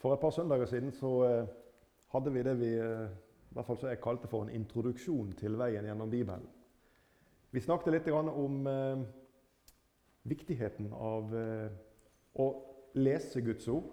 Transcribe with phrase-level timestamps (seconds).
[0.00, 1.48] For et par søndager siden så eh,
[2.14, 3.04] hadde vi det vi eh,
[3.50, 6.46] i hvert fall så jeg kalte for en introduksjon til veien gjennom Bibelen.
[7.50, 9.02] Vi snakket litt om eh,
[10.30, 12.46] viktigheten av å
[12.94, 13.90] lese Guds ord.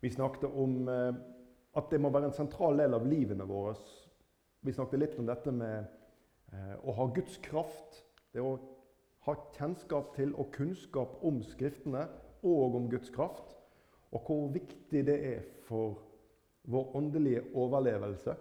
[0.00, 3.74] Vi snakket om at det må være en sentral del av livene våre.
[4.62, 5.88] Vi snakket litt om dette med
[6.84, 8.02] å ha Guds kraft.
[8.32, 8.54] Det å
[9.26, 12.04] ha kjennskap til og kunnskap om Skriftene
[12.44, 13.56] og om Guds kraft.
[14.12, 15.98] Og hvor viktig det er for
[16.64, 18.34] vår åndelige overlevelse.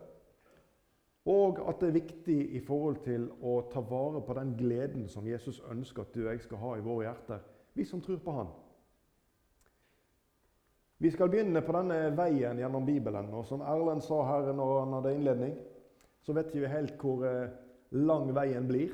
[1.26, 5.28] Og at det er viktig i forhold til å ta vare på den gleden som
[5.28, 7.44] Jesus ønsker at du og jeg skal ha i våre hjerter,
[7.78, 8.50] vi som tror på Han.
[11.02, 13.32] Vi skal begynne på denne veien gjennom Bibelen.
[13.34, 15.56] Og som Erlend sa her når han hadde innledning,
[16.22, 17.54] så vet vi helt hvor eh,
[17.98, 18.94] lang veien blir.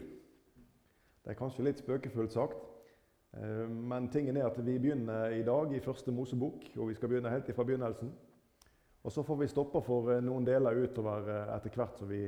[1.24, 2.67] Det er kanskje litt spøkefullt sagt,
[3.70, 7.30] men tingen er at vi begynner i dag i første Mosebok, og vi skal begynne
[7.30, 8.10] helt fra begynnelsen.
[9.08, 12.26] Og så får vi stoppe for eh, noen deler utover eh, etter hvert som vi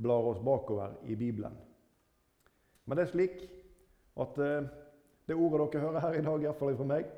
[0.00, 1.56] blar oss bakover i Bibelen.
[2.86, 3.42] Men det er slik
[4.22, 4.68] at eh,
[5.26, 7.10] det ordet dere hører her i dag, iallfall fra meg,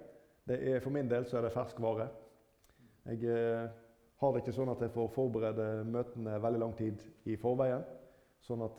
[0.48, 2.08] det er for min del så er det ferskvare.
[3.12, 3.68] Jeg
[4.22, 7.84] har det ikke sånn at jeg får forberede møtene veldig lang tid i forveien.
[8.42, 8.78] Sånn at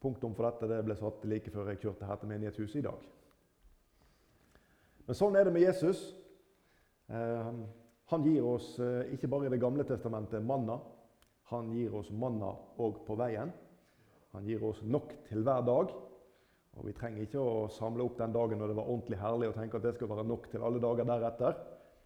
[0.00, 3.06] punktum for dette det ble satt like før jeg kjørte her til menighetshuset i dag.
[5.10, 6.00] Men sånn er det med Jesus.
[7.10, 10.76] Han gir oss eh, ikke bare i Det gamle testamentet manna.
[11.50, 13.50] Han gir oss manna òg på veien.
[14.36, 15.90] Han gir oss nok til hver dag.
[16.78, 19.56] Og Vi trenger ikke å samle opp den dagen når det var ordentlig herlig og
[19.58, 21.58] tenke at det skal være nok til alle dager deretter.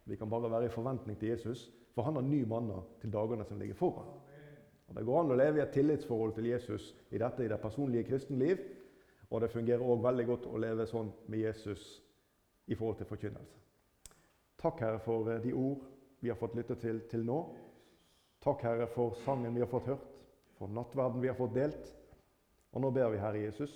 [0.09, 3.45] Vi kan bare være i forventning til Jesus, for han har ny manna til dagene
[3.45, 4.09] som ligger foran.
[4.89, 7.61] Og Det går an å leve i et tillitsforhold til Jesus i dette i det
[7.61, 8.65] personlige kristenliv.
[9.29, 12.01] Og det fungerer òg veldig godt å leve sånn med Jesus
[12.67, 13.61] i forhold til forkynnelse.
[14.61, 15.83] Takk, Herre, for eh, de ord
[16.19, 17.39] vi har fått lytte til til nå.
[18.41, 20.15] Takk, Herre, for sangen vi har fått hørt,
[20.57, 21.91] for nattverden vi har fått delt.
[22.73, 23.73] Og nå ber vi, Herre Jesus,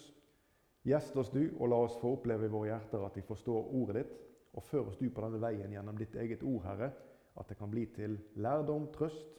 [0.87, 4.01] gjest oss du, og la oss få oppleve i våre hjerter at vi forstår ordet
[4.01, 4.15] ditt,
[4.57, 6.89] og før oss du på denne veien gjennom ditt eget ord, Herre,
[7.39, 9.37] at det kan bli til lærdom, trøst.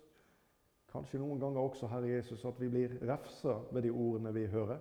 [0.90, 4.80] Kanskje noen ganger også, Herre Jesus, at vi blir refsa ved de ordene vi hører.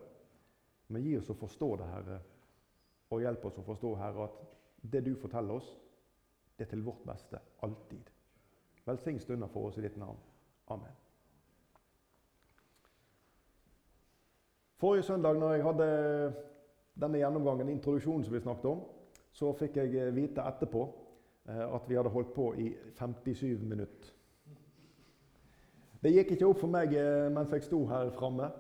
[0.89, 2.21] Men gi oss å forstå det, Herre,
[3.13, 5.69] og hjelp oss å forstå, Herre, at det du forteller oss,
[6.57, 8.09] det er til vårt beste alltid.
[8.85, 10.17] Velsign stunder for oss i ditt navn.
[10.67, 10.95] Amen.
[14.79, 15.87] Forrige søndag når jeg hadde
[17.01, 18.83] denne gjennomgangen, introduksjonen som vi snakket om,
[19.31, 20.85] så fikk jeg eh, vite etterpå
[21.49, 24.13] eh, at vi hadde holdt på i 57 minutter.
[26.03, 28.51] Det gikk ikke opp for meg eh, mens jeg sto her framme,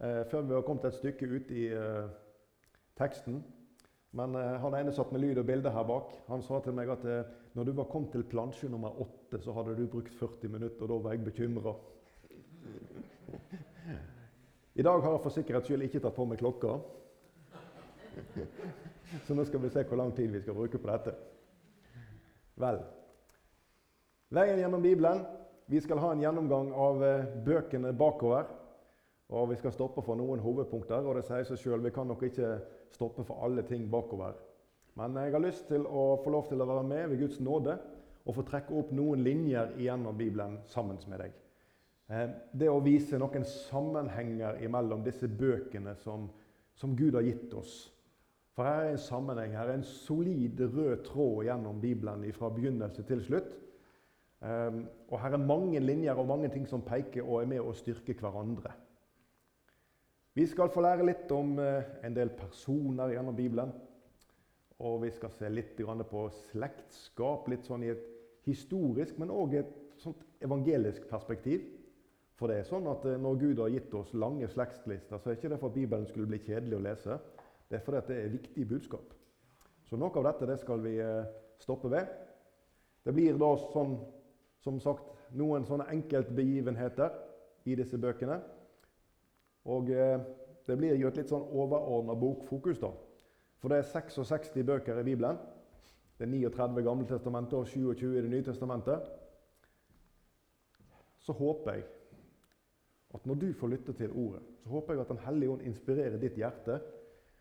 [0.00, 1.66] før vi var kommet et stykke ut i
[2.96, 3.42] teksten.
[4.10, 6.14] Men uh, han ene satt med lyd og bilde her bak.
[6.26, 9.54] Han sa til meg at uh, når du var kommet til plansje nummer åtte, så
[9.54, 11.74] hadde du brukt 40 minutter, og da var jeg bekymra.
[14.74, 16.78] I dag har jeg for sikkerhets skyld ikke tatt på meg klokka.
[19.26, 21.14] Så nå skal vi se hvor lang tid vi skal bruke på dette.
[22.60, 22.82] Vel
[24.30, 25.24] Veien gjennom Bibelen.
[25.66, 28.46] Vi skal ha en gjennomgang av uh, bøkene bakover.
[29.30, 31.06] Og Vi skal stoppe for noen hovedpunkter.
[31.06, 32.58] og det sier seg selv, Vi kan nok ikke
[32.94, 34.34] stoppe for alle ting bakover.
[34.98, 37.76] Men jeg har lyst til å få lov til å være med ved Guds nåde
[38.26, 41.38] og få trekke opp noen linjer gjennom Bibelen sammen med deg.
[42.10, 46.28] Eh, det å vise noen sammenhenger mellom disse bøkene som,
[46.76, 47.86] som Gud har gitt oss.
[48.56, 53.06] For her er en sammenheng, her er en solid rød tråd gjennom Bibelen fra begynnelse
[53.08, 53.54] til slutt.
[54.42, 57.76] Eh, og her er mange linjer og mange ting som peker og er med å
[57.78, 58.74] styrke hverandre.
[60.40, 63.72] Vi skal få lære litt om eh, en del personer gjennom Bibelen.
[64.80, 65.74] Og vi skal se litt
[66.08, 68.06] på slektskap, litt sånn i et
[68.46, 71.66] historisk, men òg et sånt evangelisk perspektiv.
[72.40, 75.36] For det er sånn at eh, Når Gud har gitt oss lange slektslister, så er
[75.36, 77.18] ikke det for at Bibelen skulle bli kjedelig å lese.
[77.68, 79.12] Det er fordi det er viktig budskap.
[79.90, 81.28] Så noe av dette det skal vi eh,
[81.60, 82.14] stoppe ved.
[83.04, 83.92] Det blir da sånn,
[84.64, 87.12] som sagt noen sånne enkeltbegivenheter
[87.68, 88.40] i disse bøkene.
[89.64, 90.20] Og eh,
[90.66, 92.92] Det blir jo et litt sånn overordna bokfokus, da.
[93.58, 95.38] For det er 66 bøker i Bibelen.
[96.18, 99.08] Det er 39 Gamle testamentet og 27 i Det nye testamentet.
[101.18, 101.84] Så håper jeg
[103.14, 106.20] at når du får lytte til ordet, så håper jeg at Den hellige ånd inspirerer
[106.20, 106.78] ditt hjerte,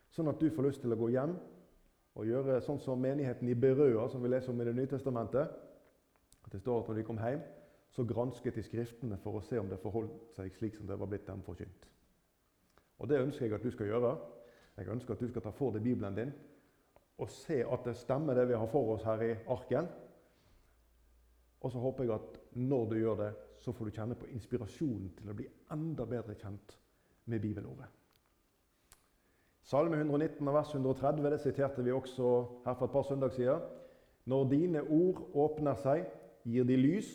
[0.10, 1.36] sånn at du får lyst til å gå hjem
[2.15, 5.54] og gjøre sånn som menigheten i Berøa, som vi leser om i Det nye testamentet.
[6.45, 7.45] At det står at når de kom hjem,
[7.92, 11.10] så gransket de Skriftene for å se om det forholdt seg slik som det var
[11.10, 11.88] blitt dem forkynt.
[13.00, 14.18] Og Det ønsker jeg at du skal gjøre.
[14.78, 16.31] Jeg ønsker at du skal ta for deg Bibelen din
[17.19, 19.88] og se at det stemmer, det vi har for oss her i arken.
[21.60, 25.10] Og så håper jeg at når du gjør det, så får du kjenne på inspirasjonen
[25.18, 26.78] til å bli enda bedre kjent
[27.28, 27.90] med bibelordet.
[29.68, 32.31] Salme 119 og vers 130 det siterte vi også
[32.66, 33.68] her for et par søndag siden.
[34.25, 36.07] Når dine ord åpner seg,
[36.48, 37.12] gir de lys,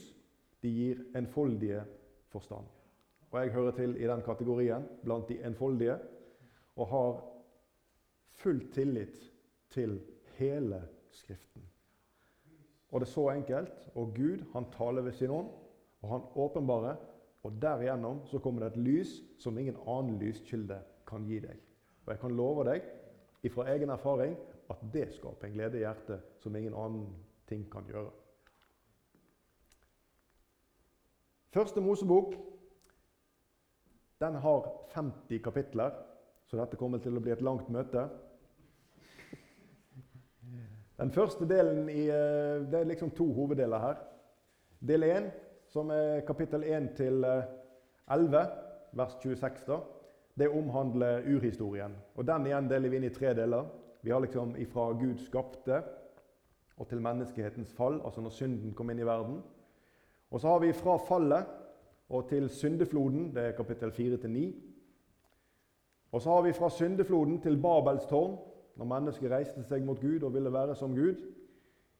[0.63, 1.81] de gir enfoldige
[2.29, 2.69] forstand.
[3.35, 5.97] Og jeg hører til i den kategorien, blant de enfoldige,
[6.77, 7.17] og har
[8.31, 9.17] full tillit
[9.71, 10.01] til
[10.37, 11.63] hele Skriften.
[12.91, 13.89] Og det er så enkelt.
[13.95, 15.49] Og Gud, han taler ved sin ånd,
[16.03, 16.97] og han åpenbarer.
[17.43, 21.59] Og derigjennom så kommer det et lys som ingen annen lyskilde kan gi deg.
[22.07, 22.87] Og jeg kan love deg
[23.43, 24.37] ifra egen erfaring
[24.71, 27.07] at det skaper en glede i hjertet som ingen annen
[27.49, 28.11] ting kan gjøre.
[31.55, 32.35] Første Mosebok
[34.25, 35.91] den har 50 kapitler,
[36.47, 38.07] så dette kommer til å bli et langt møte.
[40.95, 43.97] Den første delen i, eh, Det er liksom to hoveddeler her.
[44.81, 45.33] Del 1,
[45.67, 48.49] som er kapittel 1 til 11, eh,
[48.93, 49.81] vers 26, da,
[50.39, 51.97] det omhandler urhistorien.
[52.17, 53.65] Og Den igjen deler vi inn i tre deler.
[54.03, 55.83] Vi har liksom ifra Gud skapte
[56.77, 59.43] og til menneskehetens fall, altså når synden kom inn i verden.
[60.31, 61.47] Og så har vi fra fallet
[62.09, 64.55] og til syndefloden, det er kapittel 4-9.
[66.13, 68.39] Og så har vi fra syndefloden til Babels tårn,
[68.77, 71.17] når mennesket reiste seg mot Gud og ville være som Gud,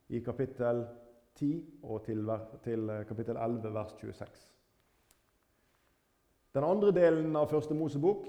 [0.09, 0.85] i kapittel
[1.35, 2.31] 10 og til,
[2.65, 4.29] til eh, kapittel 11, vers 26.
[6.55, 8.27] Den andre delen av Første Mosebok,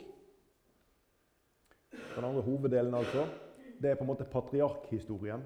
[2.15, 3.27] den andre hoveddelen altså,
[3.81, 5.43] det er på en måte patriarkhistorien.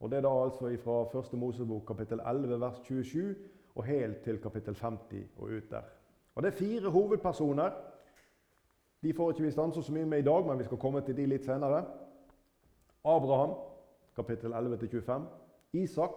[0.00, 3.34] Og Det er da altså fra Første Mosebok kapittel 11 vers 27
[3.74, 5.82] og helt til kapittel 50 og ut der.
[6.34, 7.70] Og Det er fire hovedpersoner.
[9.02, 11.16] De får ikke vi stanse så mye med i dag, men vi skal komme til
[11.16, 11.84] de litt senere.
[13.04, 13.54] Abraham,
[14.16, 15.22] kapittel 11-25.
[15.72, 16.10] Isak,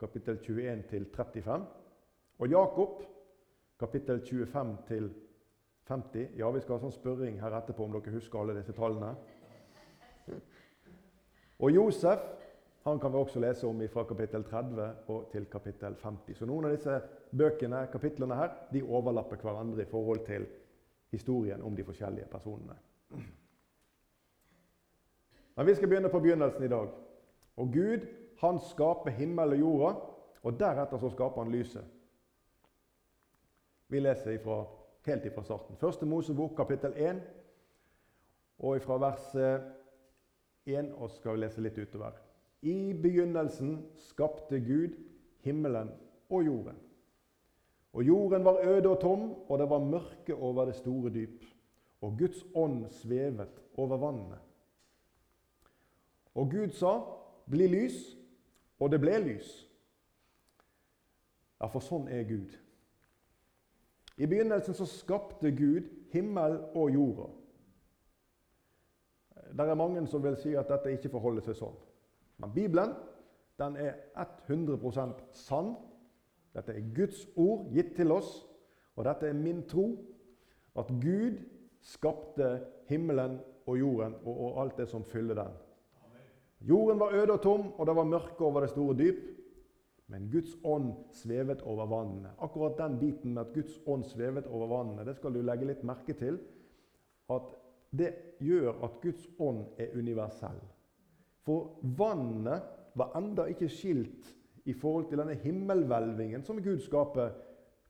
[0.00, 1.60] kapittel 21-35.
[2.38, 3.02] Og Jakob,
[3.78, 5.08] kapittel 25-50.
[6.36, 9.14] Ja, vi skal ha sånn spørring her etterpå om dere husker alle disse tallene.
[11.62, 12.41] Og Josef
[12.82, 16.38] han kan vi også lese om fra kapittel 30 og til kapittel 50.
[16.38, 16.96] Så noen av disse
[17.30, 20.48] bøkene, kapitlene her, de overlapper hverandre i forhold til
[21.14, 22.74] historien om de forskjellige personene.
[25.56, 26.88] Men vi skal begynne på begynnelsen i dag.
[27.56, 28.06] Og Gud
[28.40, 29.92] han skaper himmel og jorda,
[30.42, 31.84] og deretter så skaper han lyset.
[33.88, 34.64] Vi leser ifra,
[35.06, 35.76] helt ifra starten.
[35.76, 37.22] Første Mosebok, kapittel 1,
[38.58, 42.21] og ifra vers 1 eh, og skal vi lese litt utover.
[42.62, 44.94] I begynnelsen skapte Gud
[45.42, 45.90] himmelen
[46.30, 46.78] og jorden.
[47.92, 51.44] Og jorden var øde og tom, og det var mørke over det store dyp.
[52.00, 54.38] Og Guds ånd svevet over vannet.
[56.34, 57.00] Og Gud sa,
[57.50, 58.16] 'Bli lys',
[58.80, 59.68] og det ble lys.
[61.60, 62.58] Ja, for sånn er Gud.
[64.18, 67.28] I begynnelsen så skapte Gud himmel og jorda.
[69.52, 71.76] Det er mange som vil si at dette ikke forholder seg sånn.
[72.42, 72.94] Men Bibelen
[73.60, 73.94] den er
[74.50, 75.74] 100% sann.
[76.52, 78.42] Dette er Guds ord gitt til oss,
[78.96, 79.86] og dette er min tro.
[80.76, 81.38] At Gud
[81.84, 82.48] skapte
[82.88, 85.54] himmelen og jorden og, og alt det som fyller den.
[86.68, 89.22] Jorden var øde og tom, og det var mørke over det store dyp.
[90.12, 92.34] Men Guds ånd svevet over vannene.
[92.38, 95.84] Akkurat den biten med at Guds ånd svevet over vannene, det skal du legge litt
[95.88, 96.38] merke til.
[97.30, 97.54] At
[97.96, 100.60] det gjør at Guds ånd er universell.
[101.46, 104.28] For vannet var enda ikke skilt
[104.64, 107.32] i forhold til denne himmelhvelvingen som Gud skaper,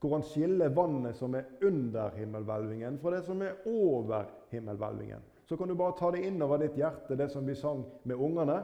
[0.00, 5.56] hvor han skiller vannet som er under himmelhvelvingen, fra det som er over himmelhvelvingen så
[5.56, 8.62] kan du bare ta det innover ditt hjerte, det som vi sang med ungene,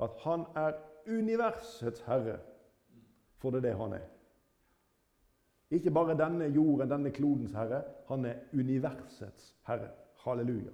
[0.00, 2.38] at han er universets herre.
[3.36, 4.06] For det er det han er.
[5.76, 7.82] Ikke bare denne jorden, denne klodens herre.
[8.08, 9.90] Han er universets herre.
[10.24, 10.72] Halleluja.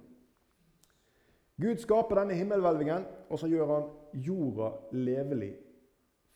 [1.61, 3.89] Gud skaper denne himmelhvelvingen, og så gjør han
[4.25, 5.53] jorda levelig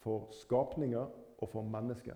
[0.04, 1.06] for skapninger
[1.38, 2.16] og for mennesker.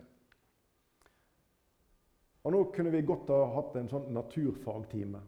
[2.43, 5.21] Og Nå kunne vi godt ha hatt en sånn naturfagtime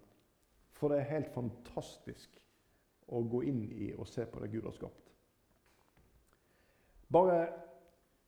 [0.83, 2.41] for det er helt fantastisk
[3.07, 5.13] å gå inn i og se på det Gud har skapt.
[7.07, 7.37] Bare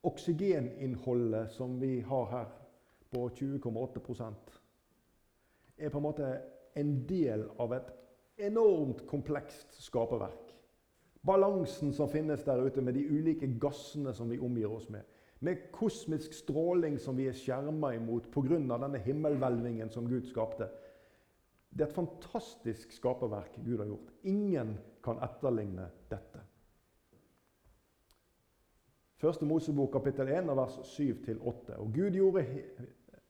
[0.07, 2.53] oksygeninnholdet som vi har her,
[3.11, 4.55] på 20,8%
[5.77, 6.29] er på en måte
[6.79, 7.91] en del av et
[8.37, 10.53] enormt komplekst skaperverk.
[11.25, 15.01] Balansen som finnes der ute med de ulike gassene som vi omgir oss med.
[15.39, 18.59] Med kosmisk stråling som vi er skjerma imot pga.
[18.77, 20.69] denne himmelhvelvingen som Gud skapte.
[21.69, 24.11] Det er et fantastisk skaperverk Gud har gjort.
[24.23, 26.39] Ingen kan etterligne dette.
[29.17, 31.75] Første Mosebok kapittel 1 vers 7-8.
[31.79, 32.45] Og Gud gjorde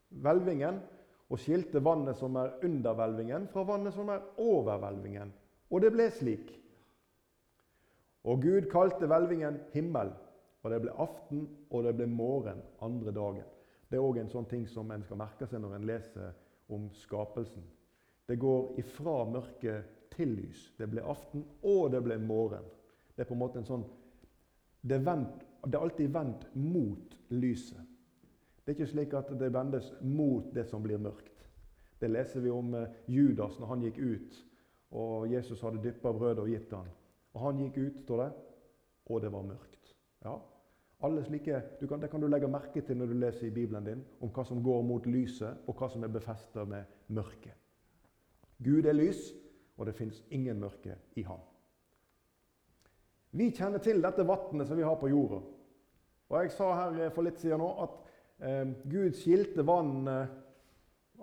[0.09, 0.79] hvelvingen
[1.29, 5.31] og skilte vannet som er under hvelvingen, fra vannet som er over hvelvingen.
[5.73, 6.51] Og det ble slik.
[8.25, 10.11] Og Gud kalte hvelvingen himmel,
[10.61, 13.49] og det ble aften, og det ble morgen andre dagen.
[13.89, 16.31] Det er òg en sånn ting som en skal merke seg når en leser
[16.73, 17.65] om skapelsen.
[18.25, 19.75] Det går ifra mørke
[20.15, 20.71] til lys.
[20.77, 22.65] Det ble aften, og det ble morgen.
[23.13, 23.85] Det er på en måte en sånn
[24.85, 27.94] Det er, vent, det er alltid vendt mot lyset.
[28.65, 31.45] Det er ikke slik at det vendes mot det som blir mørkt.
[32.01, 34.39] Det leser vi om eh, Judas når han gikk ut,
[34.97, 36.89] og Jesus hadde dyppa brødet og gitt han.
[37.35, 38.29] Og han gikk ut, står det,
[39.05, 39.93] og det var mørkt.
[40.25, 40.35] Ja,
[41.05, 44.03] alle slike, kan, Det kan du legge merke til når du leser i Bibelen din
[44.21, 47.53] om hva som går mot lyset, og hva som er befesta med mørket.
[48.63, 49.33] Gud er lys,
[49.77, 51.43] og det fins ingen mørke i ham.
[53.35, 55.41] Vi kjenner til dette vannet som vi har på jorda.
[56.29, 58.04] Og Jeg sa her eh, for litt siden nå at
[58.83, 60.03] Gud skilte vann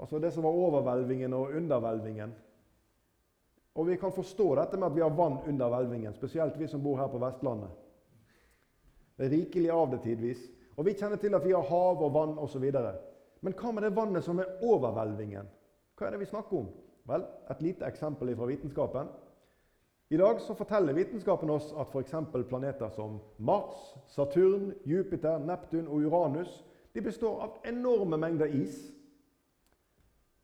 [0.00, 2.32] Altså det som var overhvelvingen og underhvelvingen.
[3.74, 6.82] Og vi kan forstå dette med at vi har vann under hvelvingen, spesielt vi som
[6.84, 7.70] bor her på Vestlandet.
[9.16, 10.40] Det er rikelig av det tidvis.
[10.76, 12.64] Og vi kjenner til at vi har hav og vann osv.
[13.40, 15.48] Men hva med det vannet som er overhvelvingen?
[15.96, 16.70] Hva er det vi snakker om?
[17.08, 19.08] Vel, et lite eksempel fra vitenskapen.
[20.12, 22.12] I dag så forteller vitenskapen oss at f.eks.
[22.48, 26.60] planeter som Mars, Saturn, Jupiter, Neptun og Uranus
[26.92, 28.92] de består av enorme mengder is.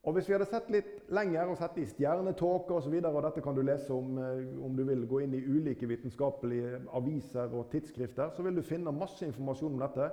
[0.02, 3.42] Og Hvis vi hadde sett litt lenger og sett i stjernetåke osv., og, og dette
[3.44, 7.68] kan du lese om eh, om du vil gå inn i ulike vitenskapelige aviser og
[7.72, 10.08] tidsskrifter, så vil du finne masse informasjon om dette.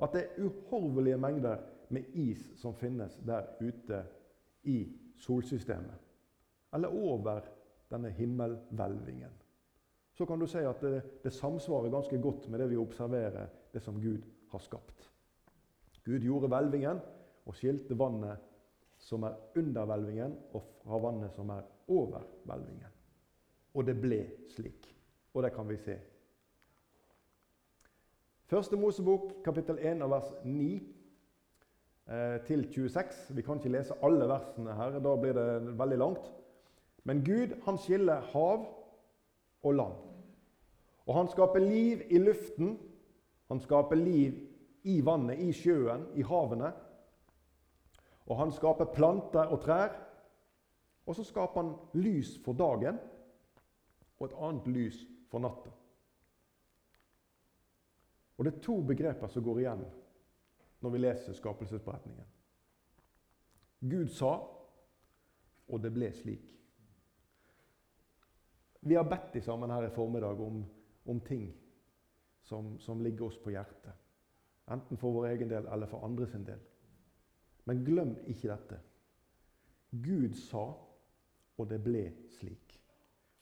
[0.00, 1.62] At det er uhorvelige mengder
[1.94, 4.02] med is som finnes der ute
[4.68, 4.78] i
[5.20, 6.10] solsystemet.
[6.74, 7.46] Eller over
[7.90, 9.32] denne himmelhvelvingen.
[10.12, 13.82] Så kan du si at det, det samsvarer ganske godt med det vi observerer, det
[13.82, 15.09] som Gud har skapt.
[16.04, 17.00] Gud gjorde hvelvingen
[17.46, 18.46] og skilte vannet
[19.00, 22.96] som er under hvelvingen, og fra vannet som er over hvelvingen.
[23.74, 24.20] Og det ble
[24.52, 24.88] slik.
[25.34, 25.96] Og det kan vi se.
[28.50, 30.66] Første Mosebok, kapittel 1, vers 9
[32.10, 33.36] eh, til 26.
[33.36, 36.30] Vi kan ikke lese alle versene her, da blir det veldig langt.
[37.04, 38.66] Men Gud han skiller hav
[39.62, 39.94] og land.
[41.06, 42.78] Og han skaper liv i luften.
[43.48, 44.49] Han skaper liv
[44.82, 46.70] i vannet, i sjøen, i havene.
[48.30, 49.94] Og han skaper planter og trær.
[51.06, 53.00] Og så skaper han lys for dagen
[54.20, 55.72] og et annet lys for natta.
[58.36, 59.82] Og Det er to begreper som går igjen
[60.80, 62.28] når vi leser skapelsesberetningen.
[63.80, 64.30] Gud sa,
[65.68, 66.46] og det ble slik.
[68.80, 70.62] Vi har bedt sammen her i formiddag om,
[71.04, 71.50] om ting
[72.42, 73.92] som, som ligger oss på hjertet.
[74.70, 76.60] Enten for vår egen del eller for andres del.
[77.66, 78.78] Men glem ikke dette.
[79.90, 80.64] Gud sa,
[81.58, 82.04] og det ble
[82.38, 82.76] slik.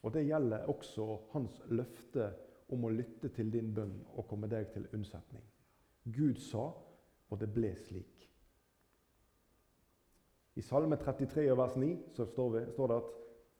[0.01, 2.31] Og Det gjelder også hans løfte
[2.71, 5.43] om å lytte til din bønn og komme deg til unnsetning.
[6.05, 6.69] Gud sa,
[7.29, 8.25] og det ble slik.
[10.55, 13.11] I Salme 33 vers 9 så står, vi, står det at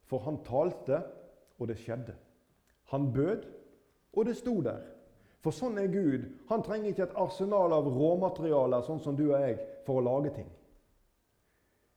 [0.10, 1.04] For han talte,
[1.60, 2.16] og det skjedde.
[2.90, 3.44] Han bød,
[4.14, 4.88] og det sto der.
[5.44, 6.26] For sånn er Gud.
[6.50, 10.34] Han trenger ikke et arsenal av råmaterialer sånn som du og jeg for å lage
[10.36, 10.50] ting.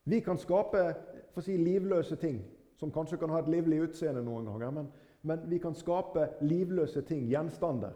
[0.05, 0.85] Vi kan skape
[1.43, 2.41] si, livløse ting,
[2.79, 4.71] som kanskje kan ha et livlig utseende noen ganger.
[4.79, 4.89] Men,
[5.27, 7.95] men vi kan skape livløse ting, gjenstander.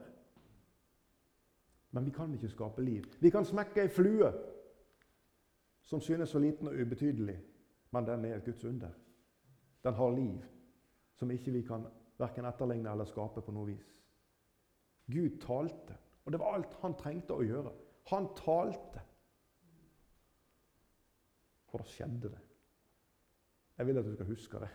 [1.95, 3.07] Men vi kan ikke skape liv.
[3.21, 4.31] Vi kan smekke ei flue
[5.87, 7.37] som synes så liten og ubetydelig,
[7.95, 8.91] men den er et Guds under.
[9.87, 10.43] Den har liv
[11.17, 11.87] som ikke vi kan
[12.19, 13.87] verken etterligne eller skape på noe vis.
[15.13, 17.73] Gud talte, og det var alt han trengte å gjøre.
[18.11, 19.03] Han talte.
[21.71, 22.43] Og da skjedde det.
[23.77, 24.71] Jeg vil at du skal huske det.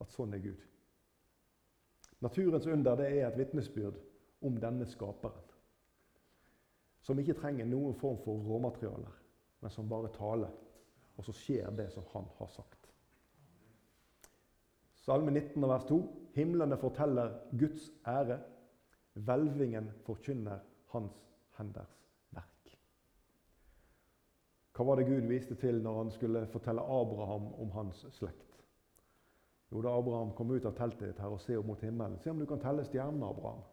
[0.00, 0.62] At sånn er Gud.
[2.24, 3.98] Naturens under det er et vitnesbyrd
[4.46, 5.44] om denne skaperen.
[7.04, 9.14] Som ikke trenger noen form for råmaterialer,
[9.62, 10.54] men som bare taler.
[11.18, 12.88] Og så skjer det som han har sagt.
[15.02, 15.98] Salme 19, vers 2.
[16.34, 18.38] Himlene forteller Guds ære.
[19.24, 20.60] Hvelvingen forkynner
[20.92, 21.24] hans
[21.58, 21.94] henders
[22.30, 22.74] verk.
[24.76, 28.62] hva var det Gud viste til når han skulle fortelle Abraham om hans slekt?
[29.72, 32.30] Jo, da Abraham kom ut av teltet ditt her og ser opp mot himmelen, se
[32.30, 33.64] om du kan telle stjernene, Abraham.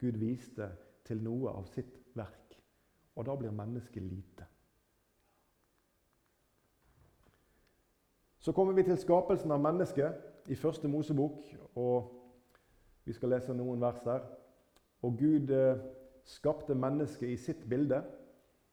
[0.00, 0.68] Gud viste
[1.06, 2.56] til noe av sitt verk,
[3.16, 4.46] og da blir mennesket lite.
[8.40, 11.44] Så kommer vi til skapelsen av mennesket i første Mosebok,
[11.76, 12.19] og
[13.04, 14.24] vi skal lese noen vers der.
[15.02, 15.80] Og Gud eh,
[16.24, 18.02] skapte mennesket i sitt bilde.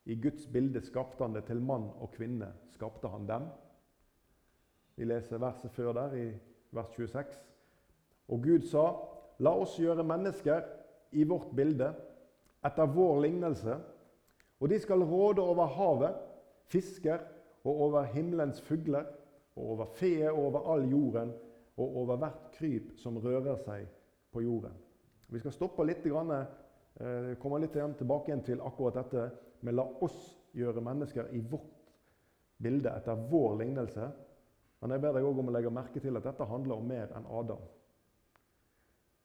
[0.06, 2.54] I Guds bilde skapte han det til mann og kvinne.
[2.72, 3.48] skapte han dem.
[4.96, 6.28] Vi leser verset før der, i
[6.72, 7.38] vers 26.
[8.28, 8.86] Og Gud sa,
[9.40, 10.64] la oss gjøre mennesker
[11.12, 11.92] i vårt bilde,
[12.66, 13.78] etter vår lignelse,
[14.60, 16.16] og de skal råde over havet,
[16.68, 17.22] fisker,
[17.64, 19.06] og over himmelens fugler,
[19.56, 21.34] og over feet og over all jorden,
[21.78, 23.86] og over hvert kryp som rører seg
[24.38, 24.74] på jorden.
[25.28, 30.82] Vi skal stoppe litt, eh, komme litt tilbake til akkurat dette med 'la oss gjøre
[30.82, 31.94] mennesker i vårt
[32.62, 34.12] bilde etter vår lignelse'.
[34.82, 37.08] Men jeg ber deg òg om å legge merke til at dette handler om mer
[37.16, 37.62] enn Adam.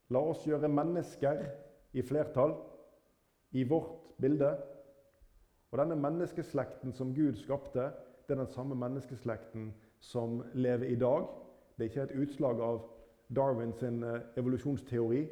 [0.09, 1.51] La oss gjøre mennesker
[1.93, 2.57] i flertall
[3.53, 4.57] i vårt bilde.
[5.73, 7.93] Og denne menneskeslekten som Gud skapte,
[8.27, 11.29] det er den samme menneskeslekten som lever i dag.
[11.77, 13.02] Det er ikke et utslag av
[13.37, 15.27] Darwins eh, evolusjonsteori.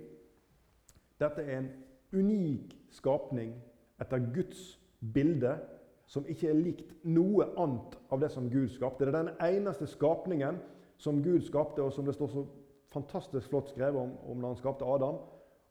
[1.21, 1.71] Dette er en
[2.13, 3.55] unik skapning
[4.01, 4.81] etter Guds
[5.15, 5.59] bilde,
[6.07, 9.07] som ikke er likt noe annet av det som Gud skapte.
[9.07, 10.59] Det er den eneste skapningen
[10.99, 12.47] som Gud skapte, og som det står så
[12.91, 15.21] fantastisk flott skrevet om, om når han skapte Adam.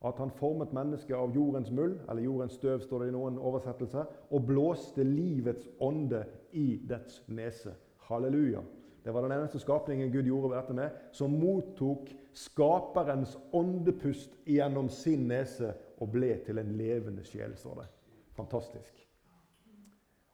[0.05, 4.07] At han formet mennesket av jordens muld, eller jordens støv, står det i noen oversettelser,
[4.31, 6.23] og blåste livets ånde
[6.55, 7.75] i dets nese.
[8.07, 8.63] Halleluja.
[9.03, 15.27] Det var den eneste skapningen Gud gjorde dette med, som mottok skaperens åndepust gjennom sin
[15.27, 17.87] nese og ble til en levende sjel, står det.
[18.35, 19.05] Fantastisk.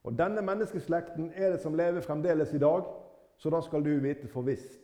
[0.06, 2.86] Og Denne menneskeslekten er det som lever fremdeles i dag,
[3.38, 4.82] så da skal du vite for visst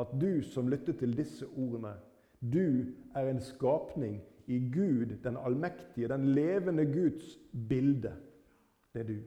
[0.00, 1.92] at du som lytter til disse ordene,
[2.40, 7.36] du er en skapning i Gud, den allmektige, den levende Guds
[7.68, 8.14] bilde.
[8.94, 9.18] Det er du.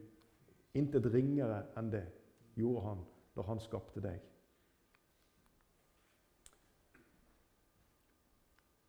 [0.75, 2.03] Intet ringere enn det
[2.59, 3.03] gjorde han
[3.35, 4.21] når han skapte deg.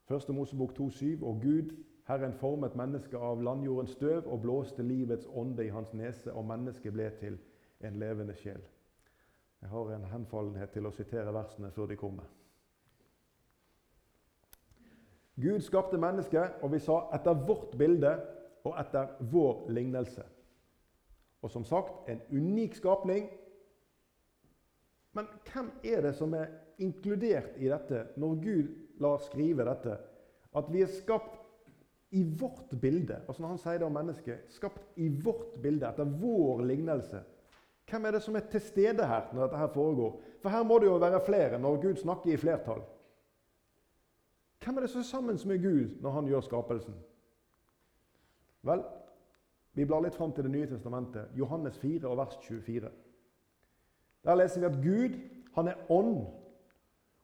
[0.06, 1.74] Første Mosebok 2,7.: Og Gud,
[2.06, 6.92] Herren, formet mennesket av landjordens støv og blåste livets ånde i hans nese, og mennesket
[6.92, 7.38] ble til
[7.80, 8.62] en levende sjel.
[9.60, 12.28] Jeg har en henfallenhet til å sitere versene før de kommer.
[15.36, 18.14] Gud skapte mennesket, og vi sa etter vårt bilde
[18.64, 20.22] og etter vår lignelse.
[21.42, 23.28] Og som sagt en unik skapning
[25.16, 26.50] men hvem er det som er
[26.82, 29.96] inkludert i dette når Gud lar skrive dette?
[30.56, 31.38] At vi er skapt
[32.16, 33.22] i vårt bilde.
[33.26, 37.22] Altså Når han sier det om mennesket, skapt i vårt bilde, etter vår lignelse.
[37.86, 40.20] Hvem er det som er til stede her når dette her foregår?
[40.42, 42.84] For her må det jo være flere når Gud snakker i flertall.
[44.64, 46.94] Hvem er det som er sammen med Gud når han gjør skapelsen?
[48.66, 48.82] Vel,
[49.72, 52.90] vi blar litt fram til Det nye testamentet, Johannes 4 og vers 24.
[54.26, 55.18] Der leser vi at Gud,
[55.54, 56.26] han er ånd.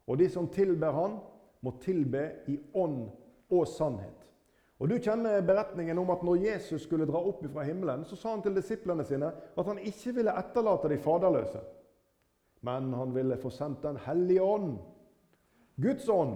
[0.06, 1.18] Og de som tilber han,
[1.62, 3.10] må tilbe i ånd
[3.50, 4.22] og sannhet.
[4.82, 8.32] Og Du kjenner beretningen om at når Jesus skulle dra opp fra himmelen, så sa
[8.32, 11.60] han til disiplene sine at han ikke ville etterlate de faderløse,
[12.66, 14.78] men han ville få sendt Den hellige ånd,
[15.82, 16.34] Guds ånd,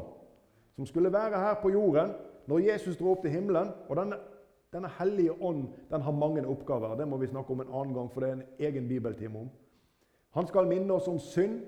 [0.77, 2.15] som skulle være her på jorden
[2.47, 3.73] når Jesus dro opp til himmelen.
[3.89, 4.19] Og denne,
[4.73, 6.95] denne hellige ånd den har mange oppgaver.
[6.95, 9.51] Det må vi snakke om en annen gang, for det er en egen bibeltime om.
[10.31, 11.63] Han skal minne oss om synd.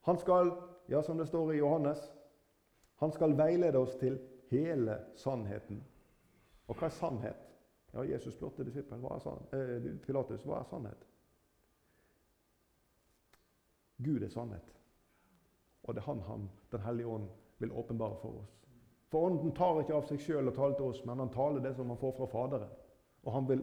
[0.00, 0.52] Han skal,
[0.88, 2.12] ja, som det står i Johannes,
[2.94, 4.18] han skal veilede oss til
[4.50, 5.80] hele sannheten.
[6.68, 7.40] Og hva er sannhet?
[7.94, 9.42] Ja, Jesus spurte disippelen hva er?
[9.56, 11.06] Eh, Pilatus, hva er sannhet?
[14.04, 14.74] Gud er sannhet.
[15.84, 18.60] Og det er han, han Den hellige ånd vil åpenbare for oss.
[19.08, 21.76] For Ånden tar ikke av seg sjøl og taler til oss, men han taler det
[21.76, 22.72] som han får fra Faderen.
[23.22, 23.60] Og han vil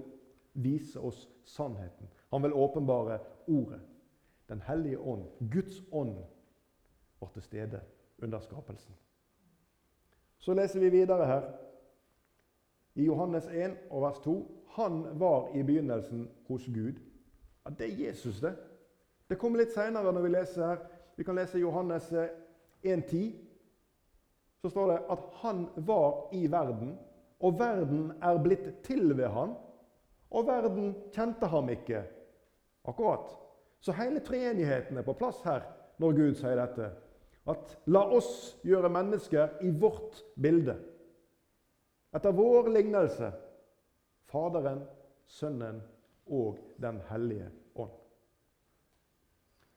[0.54, 2.08] vise oss sannheten.
[2.30, 3.82] Han vil åpenbare Ordet.
[4.48, 6.16] Den hellige ånd, Guds ånd,
[7.20, 7.80] var til stede
[8.22, 8.96] under skapelsen.
[10.38, 11.42] Så leser vi videre her
[12.96, 14.36] i Johannes 1 og vers 2.
[14.76, 17.00] Han var i begynnelsen hos Gud.
[17.66, 18.56] Ja, Det er Jesus, det.
[19.30, 20.78] Det kommer litt seinere når vi leser her.
[21.16, 23.18] Vi kan lese Johannes 1,10.
[23.18, 23.32] Eh,
[24.62, 26.98] Så står det at han var i verden,
[27.40, 29.56] og verden er blitt til ved han,
[30.32, 32.04] og verden kjente ham ikke.
[32.88, 33.34] Akkurat.
[33.82, 35.65] Så hele treenigheten er på plass her
[36.02, 36.91] når Gud sier dette.
[37.50, 40.78] At la oss gjøre mennesker i vårt bilde.
[42.13, 43.32] Etter vår lignelse.
[44.32, 44.86] Faderen,
[45.28, 45.82] Sønnen
[46.32, 47.91] og Den hellige ånd.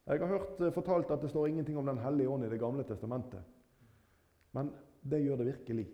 [0.07, 2.61] Jeg har hørt eh, fortalt at det står ingenting om Den hellige ånd i Det
[2.61, 3.43] gamle testamentet.
[4.53, 4.71] Men
[5.03, 5.87] det gjør det virkelig.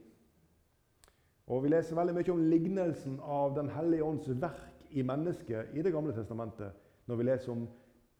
[1.50, 5.82] Og Vi leser veldig mye om lignelsen av Den hellige ånds verk i mennesket i
[5.82, 6.72] Det gamle testamentet,
[7.06, 7.68] når vi leser om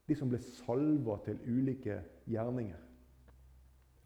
[0.09, 2.87] de som ble salva til ulike gjerninger.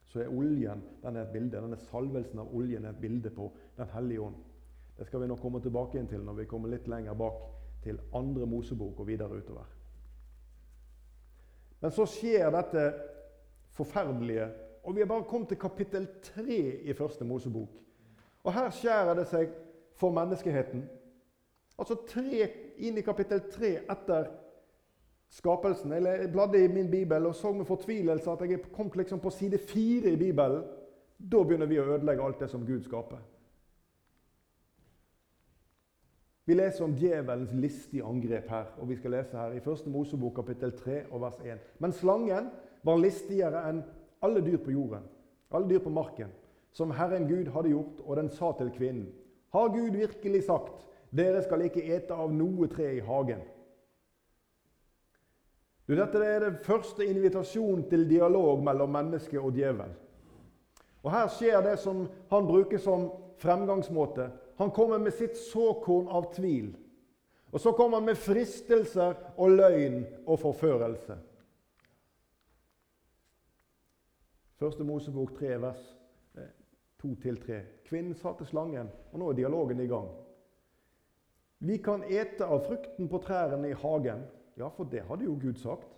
[0.04, 1.60] så er oljen den er et bilde.
[1.60, 4.36] Denne salvelsen av oljen er et bilde på Den hellige ånd.
[4.98, 7.40] Det skal vi nå komme tilbake inn til når vi kommer litt lenger bak
[7.82, 9.64] til andre Mosebok og videre utover.
[11.80, 12.84] Men så skjer dette
[13.74, 14.46] forferdelige,
[14.84, 17.74] og vi har bare kommet til kapittel 3 i første Mosebok.
[18.44, 19.52] Og her skjærer det seg
[19.96, 20.84] for menneskeheten.
[21.78, 24.28] Altså tre, inn i kapittel 3 etter
[25.34, 25.92] skapelsen.
[25.92, 29.58] Jeg bladde i min bibel og så med fortvilelse at jeg kom liksom på side
[29.58, 30.64] 4 i Bibelen.
[31.18, 33.22] Da begynner vi å ødelegge alt det som Gud skaper.
[36.44, 39.86] Vi leser om djevelens listige angrep her, og vi skal lese her i 1.
[39.88, 41.62] Mosebok kapittel 3 og vers 1.
[41.80, 42.50] Men slangen
[42.84, 43.80] var listigere enn
[44.24, 45.06] alle dyr på jorden,
[45.50, 46.34] alle dyr på marken,
[46.74, 49.12] som Herren Gud hadde gjort, og den sa til kvinnen,
[49.54, 53.44] har Gud virkelig sagt, dere skal ikke ete av noe tre i hagen?
[55.86, 59.92] Du, dette er den første invitasjonen til dialog mellom menneske og djevel.
[61.04, 64.30] Og Her skjer det som han bruker som fremgangsmåte.
[64.58, 66.72] Han kommer med sitt såkorn av tvil.
[67.52, 71.18] Og så kommer han med fristelser og løgn og forførelse.
[74.58, 75.84] Første Mosebok 3, vers
[77.04, 77.44] 2-3.
[77.44, 77.62] tre.
[77.84, 80.08] Kvinnen sa til slangen, og nå er dialogen i gang.
[81.64, 84.24] Vi kan ete av frukten på trærne i hagen.
[84.56, 85.88] Ja, for det hadde jo Gud sagt.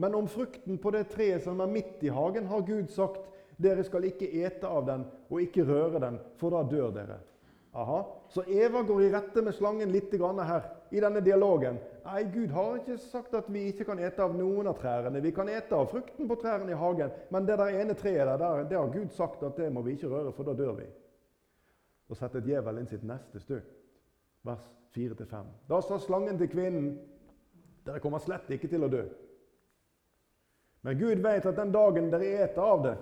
[0.00, 3.26] Men om frukten på det treet som er midt i hagen, har Gud sagt
[3.60, 7.18] dere skal ikke ete av den og ikke røre den, for da dør dere.
[7.76, 8.00] Aha.
[8.32, 11.78] Så Eva går i rette med slangen litt her i denne dialogen.
[12.04, 15.22] Nei, Gud har ikke sagt at vi ikke kan ete av noen av trærne.
[15.22, 18.40] Vi kan ete av frukten på trærne i hagen, men det der ene treet der,
[18.40, 20.88] der, det har Gud sagt at det må vi ikke røre, for da dør vi.
[22.10, 23.70] Og setter djevelen inn sitt neste støt,
[24.46, 25.54] vers 4-5.
[25.70, 26.90] Da sa slangen til kvinnen,
[27.86, 29.04] dere kommer slett ikke til å dø.
[30.82, 32.96] Men Gud vet at den dagen dere eter av det,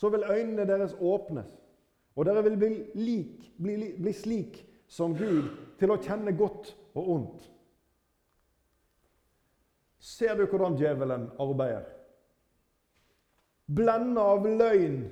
[0.00, 1.50] så vil øynene deres åpnes,
[2.14, 5.46] og dere vil bli, lik, bli, bli slik som Gud
[5.78, 7.46] til å kjenne godt og ondt.
[10.00, 11.86] Ser du hvordan djevelen arbeider?
[13.70, 15.04] Blenda av løgn,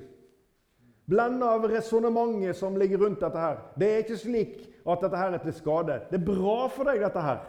[1.07, 3.61] blenda av resonnementet som ligger rundt dette her.
[3.79, 6.01] Det er ikke slik at dette her er til skade.
[6.09, 7.39] Det er bra for deg, dette her.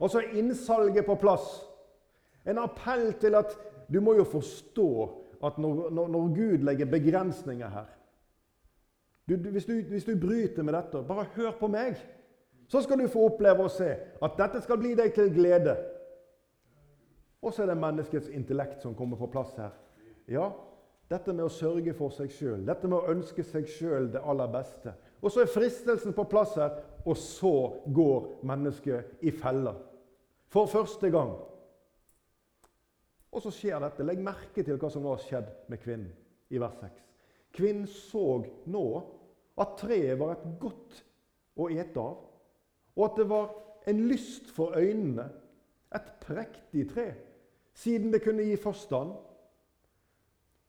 [0.00, 1.58] Og så er innsalget på plass.
[2.48, 3.52] En appell til at
[3.92, 4.90] du må jo forstå
[5.44, 7.90] at når, når, når Gud legger begrensninger her
[9.28, 11.98] du, du, hvis, du, hvis, du, bryter med dette, bare hør på meg.
[12.70, 13.88] Så skal du få oppleve å se
[14.22, 15.76] at dette skal bli deg til glede.
[17.42, 19.72] Og så er det menneskets intellekt som kommer på plass her.
[20.30, 20.50] Ja,
[21.10, 24.50] dette med å sørge for seg sjøl, dette med å ønske seg sjøl det aller
[24.52, 24.94] beste.
[25.20, 27.54] Og så er fristelsen på plass her, og så
[27.86, 29.78] går mennesket i feller.
[30.50, 31.34] For første gang.
[33.30, 34.06] Og så skjer dette.
[34.06, 36.10] Legg merke til hva som nå har skjedd med kvinnen
[36.50, 37.09] i vers 6.
[37.56, 38.84] Kvinnen så nå
[39.60, 41.00] at treet var et godt
[41.60, 42.20] å ete av,
[42.96, 43.50] og at det var
[43.90, 45.28] en lyst for øynene,
[45.94, 47.08] et prektig tre,
[47.74, 49.16] siden det kunne gi forstand.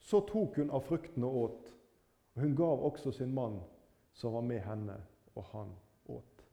[0.01, 1.71] Så tok hun av fruktene og åt,
[2.33, 3.59] og hun gav også sin mann
[4.17, 4.97] som var med henne,
[5.35, 5.69] og han
[6.09, 6.45] åt.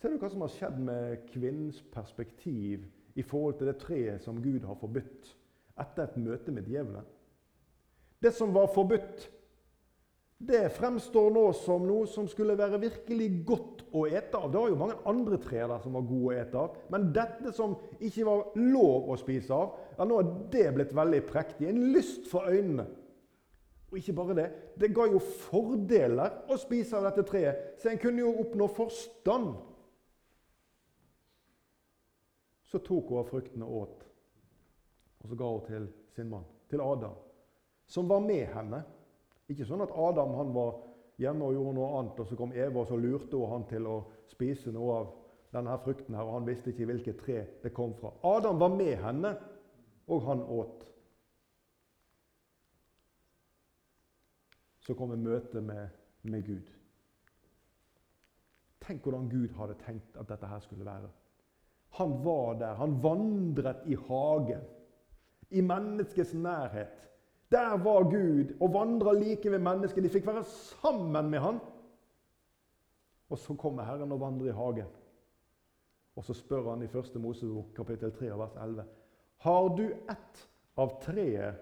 [0.00, 4.40] Ser du hva som har skjedd med kvinnens perspektiv i forhold til det treet som
[4.42, 5.28] Gud har forbudt
[5.82, 7.06] etter et møte med djevelen?
[8.22, 9.28] Det som var forbudt,
[10.42, 14.48] det fremstår nå som noe som skulle være virkelig godt å ete av.
[14.50, 16.80] Det var jo mange andre trær der som var gode å ete av.
[16.90, 21.22] Men dette som ikke var lov å spise av, ja, nå er det blitt veldig
[21.28, 21.68] prektig.
[21.70, 22.88] En lyst for øynene.
[23.92, 24.46] Og ikke bare det.
[24.82, 29.52] Det ga jo fordeler å spise av dette treet, så en kunne jo oppnå forstand.
[32.72, 34.06] Så tok hun av fruktene og åt,
[35.20, 37.18] og så ga hun til sin mann, til Adam,
[37.92, 38.80] som var med henne.
[39.52, 40.78] Ikke sånn at Adam han var
[41.20, 43.88] hjemme og gjorde noe annet, og så kom Eva og så lurte hun han til
[43.90, 43.96] å
[44.32, 45.10] spise noe av
[45.52, 48.14] denne frukten, her, og han visste ikke hvilket tre det kom fra.
[48.24, 49.34] Adam var med henne,
[50.08, 50.86] og han åt.
[54.82, 55.92] Så kommer møtet med,
[56.24, 56.72] med Gud.
[58.82, 61.12] Tenk hvordan Gud hadde tenkt at dette her skulle være.
[62.00, 62.74] Han var der.
[62.80, 64.64] Han vandret i hagen,
[65.52, 67.11] i menneskets nærhet.
[67.52, 70.04] Der var Gud og vandra like ved mennesket.
[70.04, 71.60] De fikk være sammen med han.
[73.28, 74.88] Og så kommer Herren og vandrer i hagen.
[76.16, 77.20] Og så spør han i 1.
[77.20, 78.84] Mosebok kapittel 3 vers 11.:
[79.36, 81.60] Har du ett av treet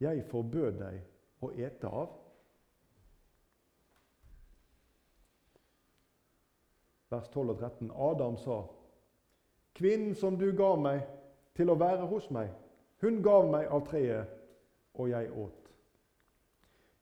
[0.00, 1.00] jeg forbød deg
[1.40, 2.12] å ete av?
[7.12, 7.90] Vers 12 og 13.
[7.90, 8.62] Adam sa,
[9.74, 11.04] Kvinnen som du ga meg,
[11.54, 12.50] til å være hos meg.
[13.02, 14.33] Hun gav meg av treet,
[14.94, 15.60] og jeg åt.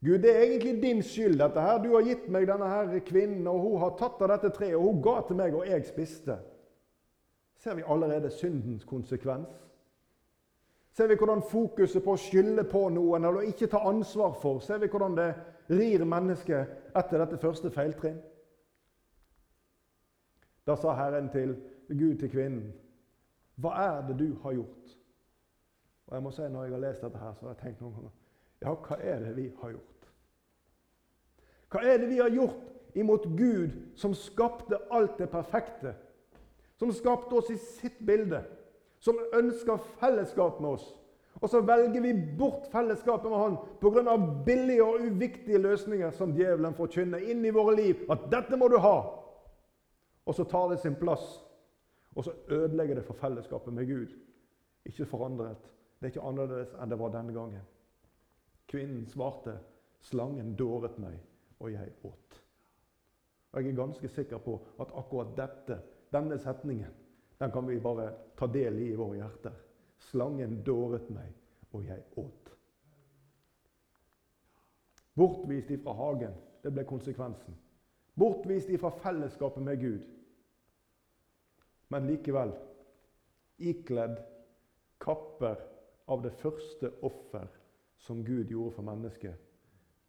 [0.05, 1.79] Gud, det er egentlig din skyld, dette her.
[1.83, 4.89] Du har gitt meg denne her kvinnen, og hun har tatt av dette treet, og
[4.89, 6.39] hun ga til meg, og jeg spiste.
[7.63, 9.49] Ser vi allerede syndens konsekvens?
[10.93, 14.83] Ser vi hvordan fokuset på å skylde på noen eller ikke ta ansvar for Ser
[14.83, 15.29] vi hvordan det
[15.71, 18.19] rir mennesket etter dette første feiltrinn?
[20.67, 21.55] Da sa Herren til
[21.89, 22.73] Gud til kvinnen,
[23.57, 25.02] 'Hva er det du har gjort?'
[26.13, 27.95] Og jeg må si, Når jeg har lest dette, her, så har jeg tenkt noen
[27.95, 28.11] ganger
[28.63, 30.05] ja, hva er det vi har gjort?
[31.73, 35.97] Hva er det vi har gjort imot Gud, som skapte alt det perfekte?
[36.79, 38.45] Som skapte oss i sitt bilde?
[39.03, 40.85] Som ønsker fellesskap med oss?
[41.41, 44.17] Og så velger vi bort fellesskapet med Han pga.
[44.47, 48.07] billige og uviktige løsninger som djevelen forkynner inn i våre liv.
[48.11, 49.19] At 'dette må du ha'.
[50.27, 51.43] Og så tar det sin plass.
[52.15, 54.15] Og så ødelegger det for fellesskapet med Gud.
[54.85, 55.73] Ikke forandret.
[56.03, 57.67] Det er ikke annerledes enn det var denne gangen.
[58.67, 59.61] Kvinnen svarte,
[60.03, 61.21] 'Slangen dåret meg,
[61.61, 62.41] og jeg åt'.
[63.53, 65.79] Og Jeg er ganske sikker på at akkurat dette,
[66.13, 66.91] denne setningen
[67.39, 69.53] den kan vi bare ta del i i våre hjerter.
[69.99, 71.33] Slangen dåret meg,
[71.73, 72.53] og jeg åt.
[75.15, 76.35] Bortvist ifra hagen.
[76.63, 77.55] Det ble konsekvensen.
[78.19, 80.05] Bortvist ifra fellesskapet med Gud.
[81.89, 82.55] Men likevel
[83.59, 84.19] ikledd
[84.99, 85.72] kapper
[86.09, 87.47] av det første offer
[88.03, 89.35] som Gud gjorde for mennesket.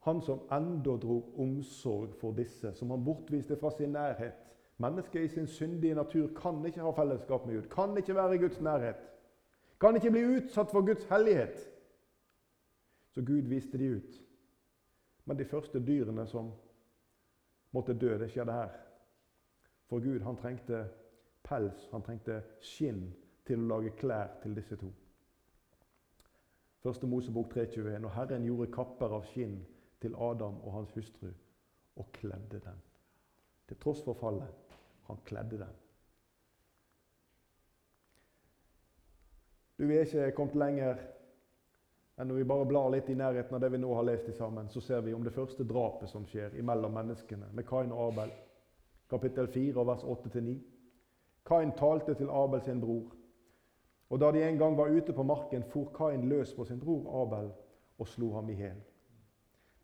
[0.03, 4.33] Han som enda drog omsorg for disse, som han bortviste fra sin nærhet.
[4.77, 8.37] Mennesket i sin syndige natur kan ikke ha fellesskap med Gud, kan ikke være i
[8.37, 9.09] Guds nærhet.
[9.79, 11.69] Kan ikke bli utsatt for Guds hellighet.
[13.11, 14.21] Så Gud viste de ut.
[15.25, 16.51] Men de første dyrene som
[17.71, 18.69] måtte dø, det skjedde her.
[19.89, 20.85] For Gud han trengte
[21.43, 23.05] pels, han trengte skinn
[23.47, 24.89] til å lage klær til disse to.
[26.83, 28.05] Første Mosebok 3,21.
[28.05, 29.61] Og Herren gjorde kapper av skinn
[30.03, 31.29] til Adam og hans hustru
[31.95, 32.81] og kledde dem.
[33.67, 34.77] Til tross for fallet.
[35.07, 35.79] Han kledde dem.
[39.77, 40.99] Du, er ikke kommet lenger
[42.19, 44.35] enn når vi bare blar litt i nærheten av det vi nå har lest i
[44.37, 44.69] sammen.
[44.69, 48.35] Så ser vi om det første drapet som skjer imellom menneskene, med Kain og Abel.
[49.09, 50.53] Kapittel 4, vers 8-9.
[51.47, 53.15] Kain talte til Abel sin bror.
[54.13, 57.23] Og da de en gang var ute på marken, for Kain løs på sin bror
[57.23, 57.47] Abel
[57.97, 58.77] og slo ham i hjel.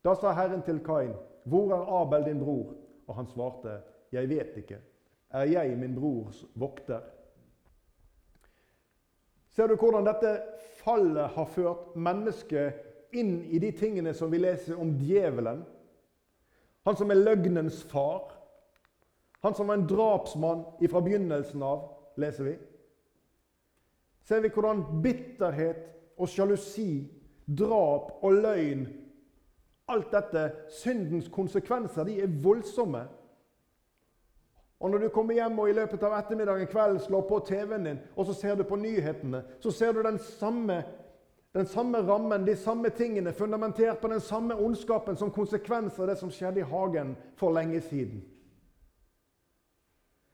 [0.05, 1.15] Da sa Herren til Kain,
[1.45, 2.75] 'Hvor er Abel, din bror?'
[3.07, 4.77] Og han svarte, 'Jeg vet ikke.
[5.29, 7.01] Er jeg min brors vokter?'
[9.49, 10.41] Ser du hvordan dette
[10.83, 12.73] fallet har ført mennesket
[13.13, 15.65] inn i de tingene som vi leser om djevelen?
[16.85, 18.35] Han som er løgnens far.
[19.43, 22.57] Han som var en drapsmann fra begynnelsen av, leser vi
[24.29, 25.85] ser vi hvordan bitterhet
[26.17, 27.07] og sjalusi,
[27.57, 28.87] drap og løgn
[29.89, 33.07] Alt dette, syndens konsekvenser, de er voldsomme.
[34.79, 38.03] Og Når du kommer hjem og i løpet av ettermiddagen kvelden slår på TV-en din,
[38.15, 40.83] og så ser du på nyhetene, så ser du den samme,
[41.57, 46.19] den samme rammen, de samme tingene, fundamentert på den samme ondskapen som konsekvens av det
[46.21, 48.21] som skjedde i hagen for lenge siden.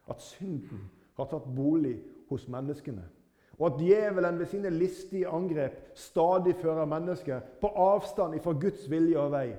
[0.10, 3.08] At synden har tatt bolig hos menneskene
[3.58, 9.20] og at djevelen ved sine listige angrep stadig fører mennesket på avstand fra Guds vilje
[9.20, 9.56] og vei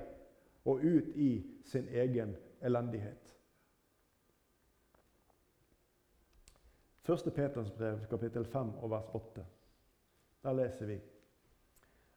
[0.65, 1.31] og ut i
[1.65, 3.33] sin egen elendighet.
[7.07, 7.33] 1.
[7.33, 9.45] Peters brev, kapittel 5 og vers 8.
[10.43, 10.97] Der leser vi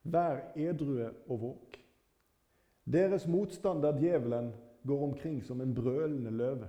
[0.02, 1.76] Vær edrue og våk.
[2.92, 4.50] Deres motstander djevelen
[4.86, 6.68] går omkring som en brølende løve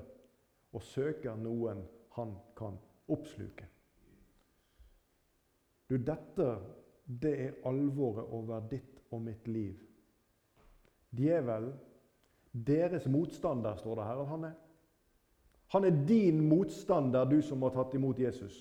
[0.73, 1.81] og søker noen
[2.15, 3.70] han kan oppsluke.
[5.91, 6.45] Du, dette
[7.03, 9.75] det er alvoret over ditt og mitt liv.
[11.11, 11.73] Djevelen,
[12.51, 14.53] deres motstander, står det her og han er.
[15.75, 18.55] Han er din motstander, du som har tatt imot Jesus.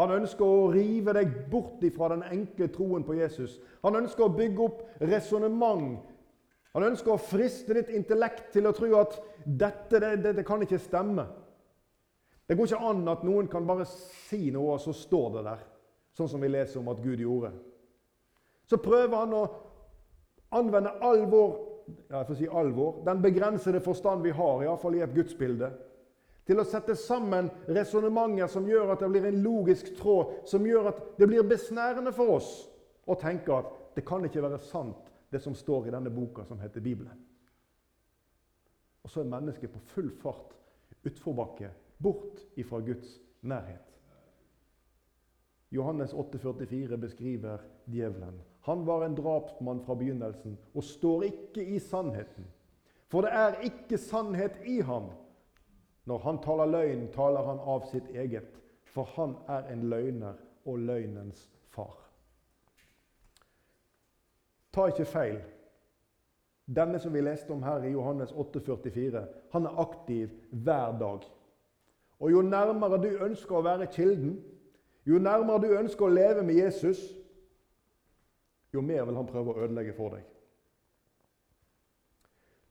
[0.00, 3.58] Han ønsker å rive deg bort fra den enkle troen på Jesus.
[3.84, 6.06] Han ønsker å bygge opp resonnement.
[6.72, 10.64] Han ønsker å friste ditt intellekt til å tro at dette det, det, det kan
[10.64, 11.26] ikke stemme.
[12.48, 15.68] Det går ikke an at noen kan bare si noe, og så står det der
[16.16, 17.52] sånn som vi leser om at Gud gjorde.
[18.70, 19.44] Så prøver han å
[20.54, 21.54] anvende all vår,
[22.10, 25.70] ja, si all vår den begrensede forstand vi har, iallfall i et gudsbilde,
[26.46, 30.90] til å sette sammen resonnementer som gjør at det blir en logisk tråd, som gjør
[30.90, 32.50] at det blir besnærende for oss
[33.06, 36.58] å tenke at det kan ikke være sant, det som står i denne boka som
[36.58, 37.18] heter Bibelen.
[39.04, 40.56] Og så er mennesket på full fart
[41.06, 41.70] utforbakke,
[42.02, 43.14] bort ifra Guds
[43.46, 43.89] nærhet.
[45.70, 48.40] Johannes 8,44 beskriver djevelen.
[48.60, 52.46] Han var en drapsmann fra begynnelsen og står ikke i sannheten.
[53.10, 55.10] For det er ikke sannhet i ham.
[56.04, 60.78] Når han taler løgn, taler han av sitt eget, for han er en løgner og
[60.78, 61.96] løgnens far.
[64.72, 65.40] Ta ikke feil.
[66.70, 71.26] Denne som vi leste om her i Johannes 8,44, han er aktiv hver dag.
[72.20, 74.36] Og jo nærmere du ønsker å være kilden,
[75.10, 77.00] jo nærmere du ønsker å leve med Jesus,
[78.74, 80.24] jo mer vil han prøve å ødelegge for deg.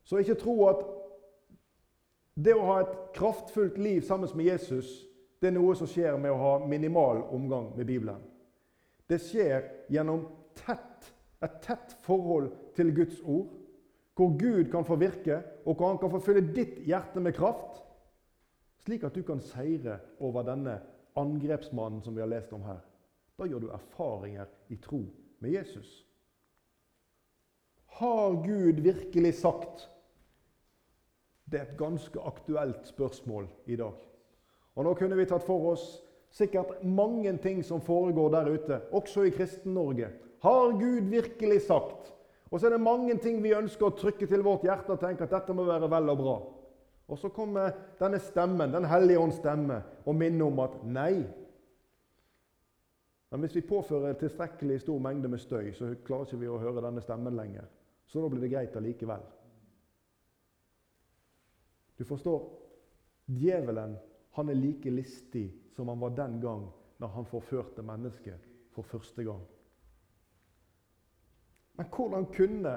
[0.04, 0.80] Så ikke tro at
[2.40, 4.88] det å ha et kraftfullt liv sammen med Jesus
[5.40, 8.20] det er noe som skjer med å ha minimal omgang med Bibelen.
[9.08, 10.26] Det skjer gjennom
[10.58, 11.08] tett,
[11.40, 13.54] et tett forhold til Guds ord,
[14.14, 17.80] hvor Gud kan få virke, og hvor han kan få fylle ditt hjerte med kraft,
[18.84, 20.76] slik at du kan seire over denne
[21.20, 22.80] angrepsmannen som vi har lest om her.
[23.38, 25.04] Da gjør du erfaringer i tro
[25.40, 25.88] med Jesus.
[28.00, 29.88] Har Gud virkelig sagt?
[31.44, 33.96] Det er et ganske aktuelt spørsmål i dag.
[34.74, 35.86] Og Nå kunne vi tatt for oss
[36.30, 40.12] sikkert mange ting som foregår der ute, også i Kristen-Norge.
[40.40, 42.14] Har Gud virkelig sagt?
[42.50, 45.26] Og så er det mange ting vi ønsker å trykke til vårt hjerte og tenke
[45.26, 46.36] at dette må være vel og bra.
[47.10, 51.26] Og så kommer denne stemmen, Den hellige ånds stemme, og minner om at nei.
[53.30, 56.82] Men hvis vi påfører tilstrekkelig stor mengde med støy, så klarer ikke vi å høre
[56.82, 57.66] denne stemmen lenger.
[58.06, 59.22] Så da blir det greit allikevel.
[61.98, 62.46] Du forstår,
[63.26, 63.98] djevelen
[64.38, 66.68] han er like listig som han var den gang
[66.98, 69.42] når han forførte mennesket for første gang.
[71.74, 72.74] Men hvordan kunne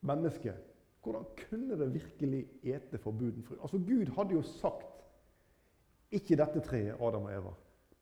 [0.00, 0.73] mennesket
[1.04, 3.62] hvordan kunne det virkelig ete forbuden frukt?
[3.62, 5.04] Altså, Gud hadde jo sagt
[6.14, 7.52] ikke dette treet, Adam og Eva,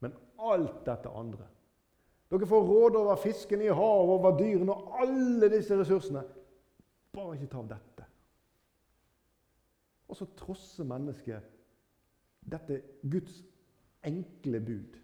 [0.05, 1.49] men alt dette andre.
[2.31, 6.23] Dere får råde over fisken i havet, over dyrene og alle disse ressursene.
[7.13, 8.07] Bare ikke ta av dette.
[10.09, 11.51] Og så trosser mennesket
[12.53, 13.43] dette Guds
[14.05, 14.97] enkle bud.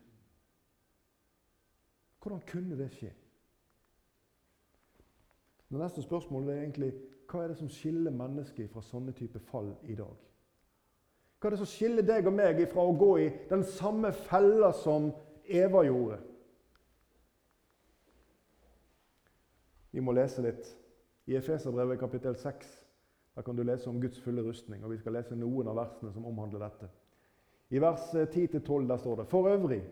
[2.22, 3.12] Hvordan kunne det skje?
[5.68, 6.92] Det neste spørsmålet er egentlig
[7.28, 10.14] hva er det som skiller mennesket fra sånne type fall i dag?
[11.38, 14.72] Hva er det som skiller deg og meg fra å gå i den samme fella
[14.72, 15.10] som
[15.44, 16.22] Eva gjorde?
[19.92, 20.66] Vi må lese litt.
[21.28, 22.68] I Efeserbrevet kapittel 6
[23.38, 24.82] der kan du lese om Guds fulle rustning.
[24.84, 26.88] og Vi skal lese noen av versene som omhandler dette.
[27.70, 29.82] I vers 10-12 der står det For øvrig,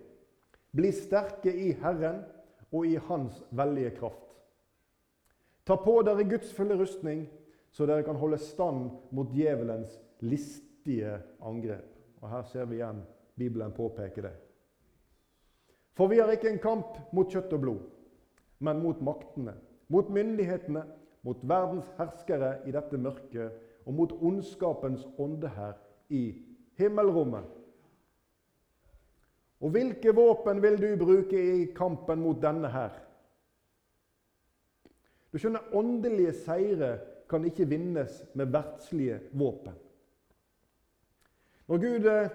[0.72, 2.24] bli sterke i Herren
[2.72, 4.25] og i Hans veldige kraft.
[5.66, 7.26] Ta på dere Guds fulle rustning,
[7.74, 11.96] så dere kan holde stand mot djevelens listige angrep.
[12.22, 13.02] Og Her ser vi igjen
[13.36, 14.34] Bibelen påpeke det.
[15.96, 17.82] For vi har ikke en kamp mot kjøtt og blod,
[18.58, 19.56] men mot maktene,
[19.88, 20.84] mot myndighetene,
[21.26, 25.74] mot verdens herskere i dette mørket og mot ondskapens ånde her
[26.14, 26.22] i
[26.78, 27.44] himmelrommet.
[29.60, 32.92] Og hvilke våpen vil du bruke i kampen mot denne her?
[35.36, 36.94] Du skjønner, Åndelige seire
[37.28, 39.74] kan ikke vinnes med verdslige våpen.
[41.68, 42.28] Når Gud, eh,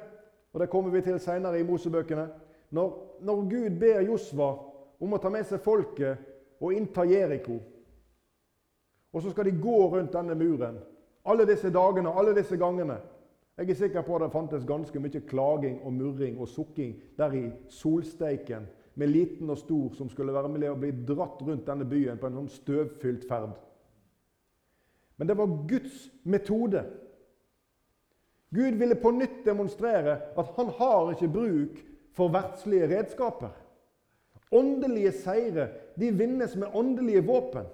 [0.53, 2.27] og Det kommer vi til senere i Mosebøkene.
[2.69, 4.51] Når, når Gud ber Josva
[4.99, 6.17] om å ta med seg folket
[6.61, 7.57] og innta Jeriko,
[9.13, 10.77] og så skal de gå rundt denne muren
[11.25, 12.99] alle disse dagene, alle disse gangene
[13.57, 17.33] Jeg er sikker på at det fantes ganske mye klaging og murring og sukking der
[17.33, 18.69] i solsteiken
[19.01, 22.29] med liten og stor som skulle være med å bli dratt rundt denne byen på
[22.29, 23.55] en sånn støvfylt ferd.
[25.17, 26.83] Men det var Guds metode.
[28.53, 31.81] Gud ville på nytt demonstrere at han har ikke bruk
[32.17, 33.53] for verdslige redskaper.
[34.51, 37.69] Åndelige seire de vinnes med åndelige våpen.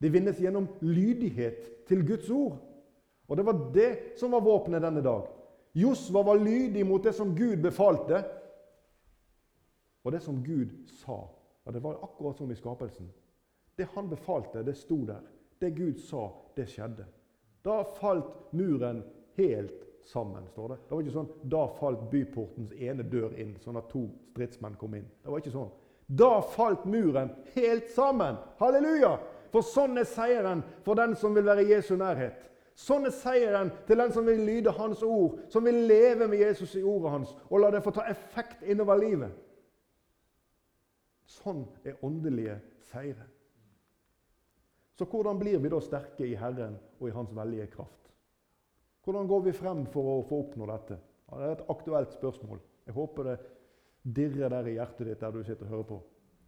[0.00, 2.60] De vinnes gjennom lydighet til Guds ord.
[3.28, 5.26] Og Det var det som var våpenet denne dag.
[5.74, 8.24] Josva var lydig mot det som Gud befalte,
[10.02, 11.18] og det som Gud sa.
[11.64, 13.10] Og Det var akkurat som i skapelsen.
[13.76, 15.20] Det han befalte, det sto der.
[15.60, 17.04] Det Gud sa, det skjedde.
[17.64, 19.02] Da falt muren
[19.36, 20.76] helt sammen, står det.
[20.88, 24.94] Det var ikke sånn da falt byportens ene dør inn, sånn at to stridsmenn kom
[24.96, 25.08] inn.
[25.22, 25.68] Det var ikke sånn.
[26.06, 28.40] Da falt muren helt sammen.
[28.58, 29.18] Halleluja!
[29.50, 32.48] For sånn er seieren for den som vil være i Jesu nærhet.
[32.78, 36.74] Sånn er seieren til den som vil lyde Hans ord, som vil leve med Jesus
[36.78, 39.34] i ordet hans og la det få ta effekt innover livet.
[41.30, 42.58] Sånn er åndelige
[42.90, 43.26] seire.
[44.98, 48.10] Så hvordan blir vi da sterke i Herren og i Hans veldige kraft?
[49.06, 50.98] Hvordan går vi frem for å få oppnå dette?
[51.30, 52.60] Ja, det er et aktuelt spørsmål.
[52.84, 53.36] Jeg håper det
[54.02, 56.00] dirrer der i hjertet ditt der du sitter og hører på?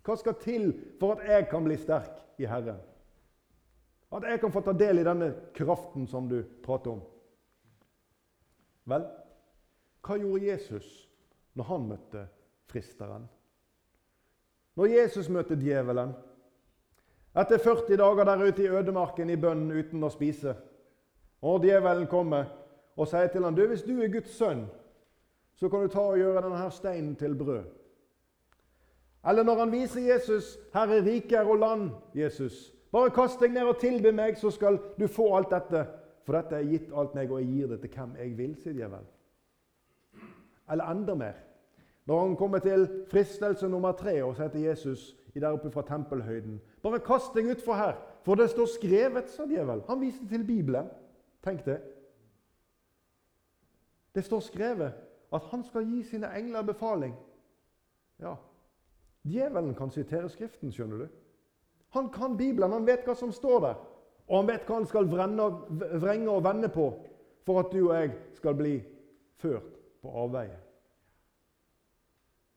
[0.02, 2.80] Hva skal til for at jeg kan bli sterk i Herren?
[4.12, 7.04] At jeg kan få ta del i denne kraften som du prater om?
[8.90, 9.06] Vel,
[10.02, 10.90] hva gjorde Jesus
[11.56, 12.26] når han møtte
[12.68, 13.30] fristeren?
[14.76, 16.14] Når Jesus møtte djevelen
[17.36, 20.54] etter 40 dager der ute i ødemarken i bønnen uten å spise,
[21.42, 22.50] og djevelen kommer
[22.96, 24.66] og sier til ham, du, 'Hvis du er Guds sønn,
[25.54, 27.64] så kan du ta og gjøre denne steinen til brød.'
[29.28, 32.74] Eller når han viser Jesus, 'Herre, er riker og land', Jesus.
[32.92, 35.86] 'Bare kast deg ned og tilby meg, så skal du få alt dette.'
[36.24, 38.72] 'For dette er gitt alt meg, og jeg gir det til hvem jeg vil', sier
[38.72, 39.06] djevelen.
[40.70, 41.34] Eller enda mer.
[42.06, 45.84] Når han kommer til fristelse nummer tre og sier til Jesus i der oppe fra
[45.86, 47.96] tempelhøyden Bare kast deg utfor her,
[48.26, 49.84] for det står skrevet, sa djevel.
[49.88, 50.88] Han viste til Bibelen.
[51.44, 51.78] Tenk det.
[54.14, 54.98] Det står skrevet
[55.32, 57.14] at han skal gi sine engler befaling.
[58.20, 58.34] Ja,
[59.22, 61.06] Djevelen kan sitere Skriften, skjønner du.
[61.94, 63.80] Han kan Bibelen, han vet hva som står der.
[64.28, 66.88] Og han vet hva han skal vrenge og vende på
[67.46, 68.76] for at du og jeg skal bli
[69.42, 70.58] ført på avveie.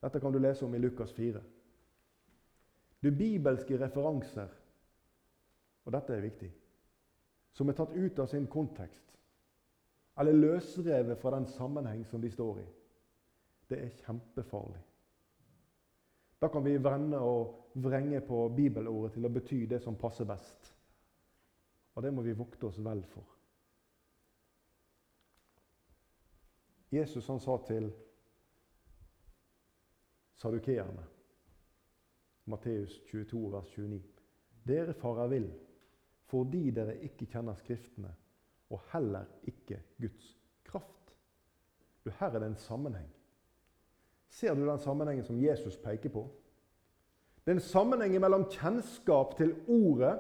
[0.06, 1.41] Dette kan du lese om i Lukas 4.
[3.01, 4.51] Det er bibelske referanser,
[5.86, 6.49] og dette er viktig,
[7.58, 9.16] som er tatt ut av sin kontekst,
[10.22, 12.68] eller løsrevet fra den sammenheng som de står i,
[13.70, 14.84] det er kjempefarlig.
[16.41, 20.70] Da kan vi vrenne og vrenge på bibelordet til å bety det som passer best.
[21.95, 23.26] Og det må vi vokte oss vel for.
[26.93, 27.89] Jesus han sa til
[30.36, 31.03] sadukeerne,
[32.45, 34.01] Matteus 22, vers 29,
[34.67, 35.49] dere farer vill
[36.29, 38.09] fordi dere ikke kjenner Skriftene,
[38.73, 40.31] og heller ikke Guds
[40.65, 41.13] kraft.
[42.03, 43.11] Du, her er det en sammenheng.
[44.29, 46.25] Ser du den sammenhengen som Jesus peker på?
[47.45, 50.17] Det er en sammenheng mellom kjennskap til Ordet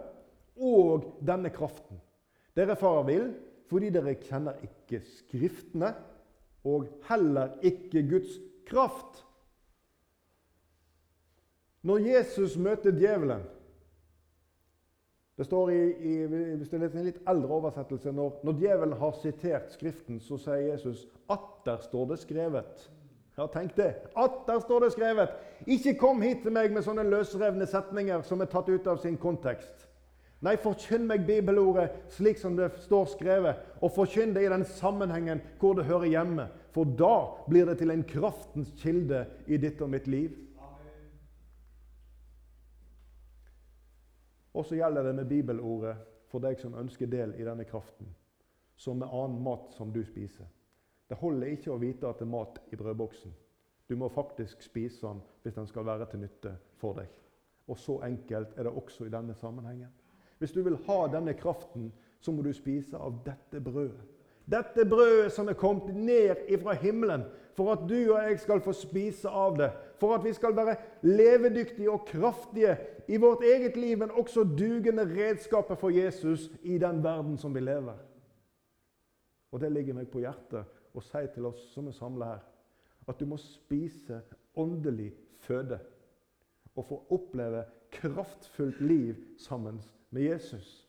[0.61, 1.97] og denne kraften.
[2.55, 3.31] Dere farer vill
[3.65, 5.89] fordi dere kjenner ikke Skriftene
[6.69, 8.37] og heller ikke Guds
[8.69, 9.23] kraft.
[11.85, 13.43] Når Jesus møter djevelen
[15.37, 19.17] Det står i, i hvis det er en litt eldre oversettelse når, når djevelen har
[19.19, 22.85] sitert Skriften, så sier Jesus atter står det skrevet.
[23.35, 23.89] Ja, tenk det.
[24.15, 25.33] Atter står det skrevet.
[25.67, 29.17] Ikke kom hit til meg med sånne løsrevne setninger som er tatt ut av sin
[29.19, 29.89] kontekst.
[30.45, 35.43] Nei, forkynn meg bibelordet slik som det står skrevet, og forkynn det i den sammenhengen
[35.59, 36.47] hvor det hører hjemme.
[36.75, 37.15] For da
[37.49, 40.31] blir det til en kraftens kilde i ditt og mitt liv.
[44.55, 45.95] Og så gjelder det med bibelordet
[46.31, 48.07] for deg som ønsker del i denne kraften,
[48.75, 50.47] som med annen mat som du spiser.
[51.09, 53.33] Det holder ikke å vite at det er mat i brødboksen.
[53.87, 57.11] Du må faktisk spise den hvis den skal være til nytte for deg.
[57.67, 59.91] Og så enkelt er det også i denne sammenhengen.
[60.39, 64.01] Hvis du vil ha denne kraften, så må du spise av dette brødet.
[64.45, 67.23] Dette brødet som er kommet ned ifra himmelen
[67.57, 69.71] for at du og jeg skal få spise av det.
[69.99, 72.77] For at vi skal være levedyktige og kraftige
[73.07, 77.59] i vårt eget liv, men også dugende redskaper for Jesus i den verden som vi
[77.59, 77.95] lever.
[79.51, 80.65] Og det ligger meg på hjertet
[80.95, 82.41] å si til oss som er samla her,
[83.07, 84.19] at du må spise
[84.55, 85.13] åndelig
[85.45, 85.79] føde
[86.75, 87.63] og få oppleve
[87.95, 89.79] kraftfullt liv sammen
[90.09, 90.81] med Jesus.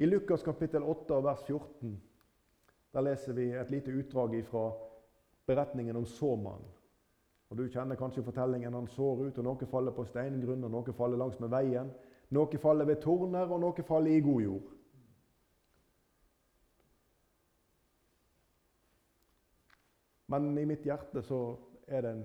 [0.00, 1.98] I Lukas kapittel 8 vers 14
[2.92, 4.72] der leser vi et lite utdrag fra
[5.46, 6.68] beretningen om såmannen.
[7.50, 8.74] Og Du kjenner kanskje fortellingen.
[8.74, 11.90] Han sår ut, og noe faller på steingrunn, og noe faller langs med veien.
[12.30, 14.68] Noe faller ved torner, og noe faller i god jord.
[20.30, 21.40] Men i mitt hjerte så
[21.88, 22.24] er det en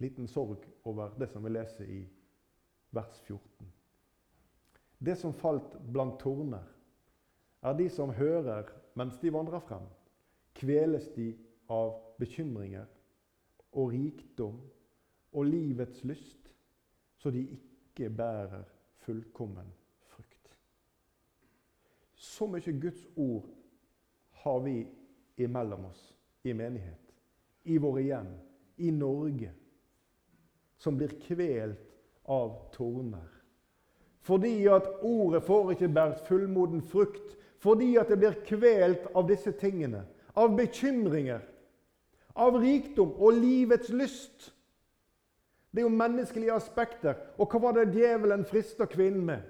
[0.00, 2.00] liten sorg over det som vi leser i
[2.96, 3.68] vers 14.
[5.04, 6.64] Det som falt blant torner,
[7.60, 9.86] er de som hører mens de vandrer frem.
[10.54, 11.32] Kveles de
[11.72, 12.86] av bekymringer
[13.74, 14.60] og rikdom
[15.34, 16.50] og livets lyst,
[17.18, 18.62] så de ikke bærer
[19.04, 19.70] fullkommen
[20.12, 20.54] frukt.
[22.14, 23.48] Så mye Guds ord
[24.44, 24.78] har vi
[25.42, 26.06] imellom oss
[26.44, 27.14] i menighet,
[27.64, 28.32] i våre hjem,
[28.76, 29.52] i Norge
[30.84, 31.80] som blir kvelt
[32.24, 33.30] av torner.
[34.24, 37.34] Fordi at ordet får ikke båret fullmoden frukt.
[37.64, 40.02] Fordi at det blir kvelt av disse tingene.
[40.36, 41.40] Av bekymringer,
[42.36, 44.50] av rikdom og livets lyst.
[45.70, 47.16] Det er jo menneskelige aspekter.
[47.38, 49.48] Og hva var det djevelen frista kvinnen med?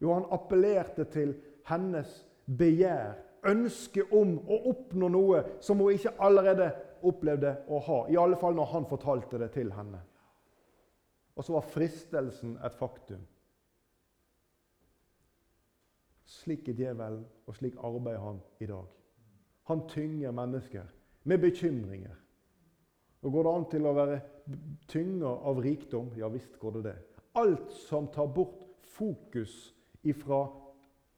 [0.00, 1.36] Jo, han appellerte til
[1.68, 2.10] hennes
[2.58, 3.16] begjær,
[3.46, 6.72] ønske om å oppnå noe som hun ikke allerede
[7.06, 8.00] opplevde å ha.
[8.10, 10.00] I alle fall når han fortalte det til henne.
[11.36, 13.20] Og så var fristelsen et faktum.
[16.26, 18.86] Slik er djevelen, og slik arbeider han i dag.
[19.70, 20.86] Han tynger mennesker
[21.24, 22.14] med bekymringer.
[23.22, 24.20] Og Går det an til å være
[24.88, 26.12] tynga av rikdom?
[26.18, 26.96] Ja visst går det det.
[27.34, 28.62] Alt som tar bort
[28.96, 30.46] fokus ifra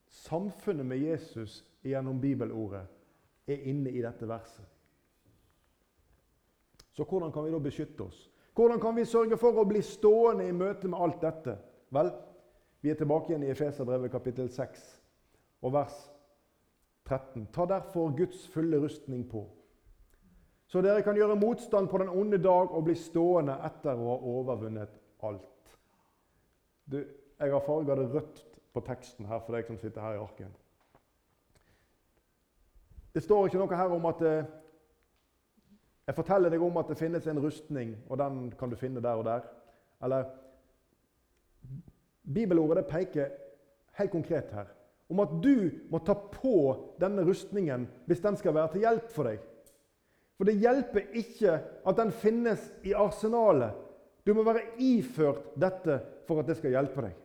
[0.08, 2.86] samfunnet med Jesus gjennom bibelordet,
[3.46, 4.64] er inne i dette verset.
[6.92, 8.30] Så hvordan kan vi da beskytte oss?
[8.54, 11.54] Hvordan kan vi sørge for å bli stående i møte med alt dette?
[11.94, 12.10] Vel,
[12.80, 14.97] vi er tilbake igjen i Efeserbrevet kapittel 6
[15.62, 15.96] og vers
[17.08, 17.46] 13.
[17.52, 19.46] Ta derfor Guds fulle rustning på,
[20.66, 24.16] så dere kan gjøre motstand på den onde dag og bli stående etter å ha
[24.34, 25.76] overvunnet alt.
[26.84, 26.98] Du,
[27.38, 28.42] jeg har farga det rødt
[28.74, 30.52] på teksten her for deg som sitter her i arken.
[33.14, 34.54] Det står ikke noe her om at eh,
[36.08, 39.20] Jeg forteller deg om at det finnes en rustning, og den kan du finne der
[39.20, 39.42] og der.
[40.02, 40.24] Eller
[42.34, 43.34] Bibelordet det peker
[43.98, 44.70] helt konkret her
[45.08, 46.56] om at du må ta på
[47.00, 49.38] denne rustningen hvis den skal være til hjelp for deg.
[50.38, 51.54] For det hjelper ikke
[51.88, 53.74] at den finnes i arsenalet.
[54.22, 55.98] Du må være iført dette
[56.28, 57.16] for at det skal hjelpe deg.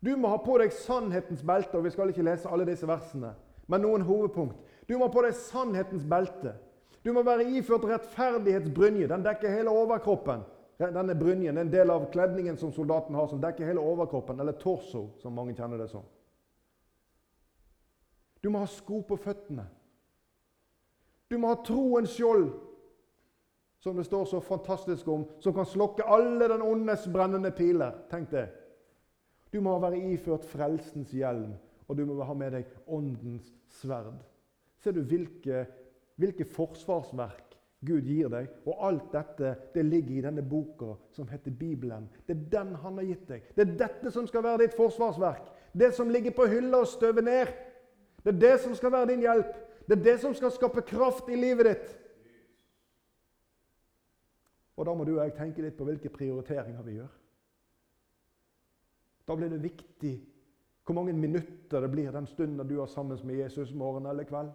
[0.00, 3.32] Du må ha på deg sannhetens belte, og vi skal ikke lese alle disse versene,
[3.66, 4.54] men noen hovedpunkt.
[4.86, 6.54] Du må ha på deg sannhetens belte.
[7.02, 9.08] Du må være iført rettferdighetsbrynje.
[9.10, 10.46] Den dekker hele overkroppen.
[10.78, 14.54] Denne brynjen er en del av kledningen som soldaten har, som dekker hele overkroppen, eller
[14.60, 16.06] torso, som mange kjenner det som.
[18.42, 19.66] Du må ha sko på føttene.
[21.28, 22.48] Du må ha troens skjold,
[23.82, 27.94] som det står så fantastisk om, som kan slokke alle den ondes brennende piler.
[28.10, 28.48] Tenk det.
[29.52, 31.54] Du må være iført frelsens hjelm,
[31.88, 34.18] og du må ha med deg åndens sverd.
[34.82, 35.64] Ser du hvilke,
[36.20, 38.50] hvilke forsvarsverk Gud gir deg?
[38.66, 42.08] Og alt dette det ligger i denne boka som heter Bibelen.
[42.26, 43.48] Det er den han har gitt deg.
[43.54, 45.48] Det er dette som skal være ditt forsvarsverk.
[45.72, 47.54] Det som ligger på hylla og støver ned.
[48.24, 49.54] Det er det som skal være din hjelp.
[49.88, 51.92] Det er det som skal skape kraft i livet ditt.
[54.78, 57.14] Og da må du og jeg tenke litt på hvilke prioriteringer vi gjør.
[59.28, 60.14] Da blir det viktig
[60.86, 64.54] hvor mange minutter det blir den stunden du har sammen med Jesus morgen eller kveld.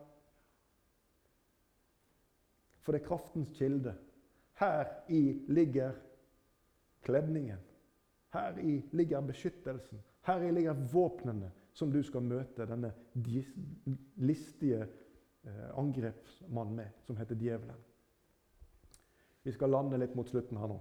[2.81, 3.93] For det er kraftens kilde.
[4.57, 5.93] Her i ligger
[7.05, 7.59] kledningen.
[8.33, 10.01] Her i ligger beskyttelsen.
[10.25, 12.91] Her i ligger våpnene som du skal møte denne
[14.21, 17.79] listige eh, angrepsmannen med, som heter djevelen.
[19.43, 20.79] Vi skal lande litt mot slutten her nå.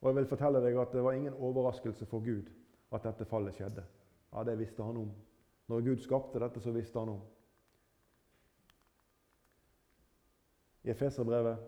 [0.00, 2.50] Og jeg vil fortelle deg at Det var ingen overraskelse for Gud
[2.92, 3.84] at dette fallet skjedde.
[4.32, 5.12] Ja, Det visste han om.
[5.68, 7.20] Når Gud skapte dette, så visste han om.
[10.82, 11.58] I Efeserbrevet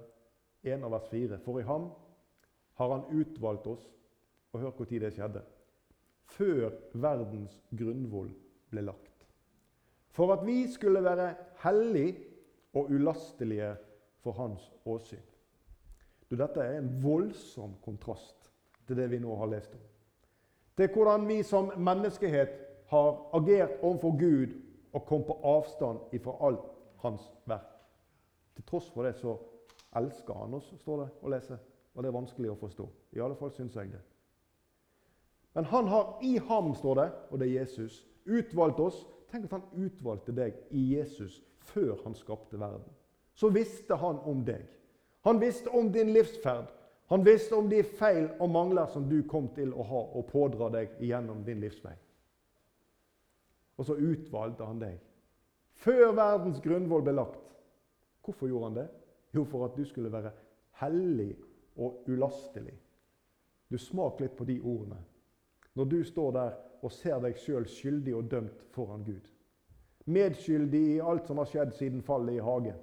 [0.63, 1.91] 1 vers 4.: For i ham
[2.75, 3.89] har han utvalgt oss
[4.53, 5.41] Og hør når det skjedde.
[6.25, 8.31] Før verdens grunnvoll
[8.71, 9.27] ble lagt.
[10.13, 12.17] For at vi skulle være hellige
[12.75, 13.75] og ulastelige
[14.21, 15.25] for hans åsyn.
[16.31, 18.51] Du, dette er en voldsom kontrast
[18.87, 19.83] til det vi nå har lest om.
[20.77, 22.55] Til hvordan vi som menneskehet
[22.89, 24.55] har agert overfor Gud
[24.93, 26.65] og kom på avstand ifra alt
[27.05, 27.69] hans verk.
[28.55, 29.37] Til tross for det så
[29.97, 31.59] elsker han oss, står det å lese.
[31.95, 32.89] Og det er vanskelig å forstå.
[33.13, 34.01] I alle fall syns jeg det.
[35.53, 39.03] Men han har i ham, står det, og det er Jesus, utvalgt oss.
[39.33, 41.41] Tenk at han utvalgte deg i Jesus
[41.73, 42.89] før han skapte verden.
[43.35, 44.65] Så visste han om deg.
[45.25, 46.69] Han visste om din livsferd.
[47.13, 50.71] Han visste om de feil og mangler som du kom til å ha og pådra
[50.73, 51.95] deg gjennom din livsvei.
[53.77, 54.99] Og så utvalgte han deg.
[55.83, 57.41] Før verdens grunnvoll ble lagt.
[58.25, 58.89] Hvorfor gjorde han det?
[59.35, 60.33] Jo, for at du skulle være
[60.83, 61.35] hellig
[61.77, 62.75] og ulastelig.
[63.69, 65.01] Du Smak litt på de ordene.
[65.75, 69.29] Når du står der og ser deg sjøl skyldig og dømt foran Gud.
[70.07, 72.79] Medskyldig i alt som har skjedd siden fallet i hagen.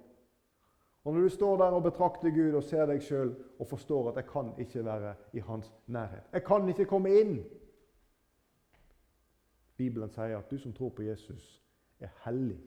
[1.04, 4.16] Og Når du står der og betrakter Gud og ser deg sjøl og forstår at
[4.16, 7.44] 'jeg kan ikke være i hans nærhet', 'Jeg kan ikke komme inn'
[9.80, 11.64] Bibelen sier at du som tror på Jesus,
[12.00, 12.60] er hellig.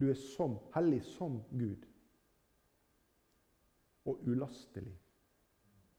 [0.00, 1.86] Du er som, hellig som Gud.
[4.04, 5.01] Og ulastelig.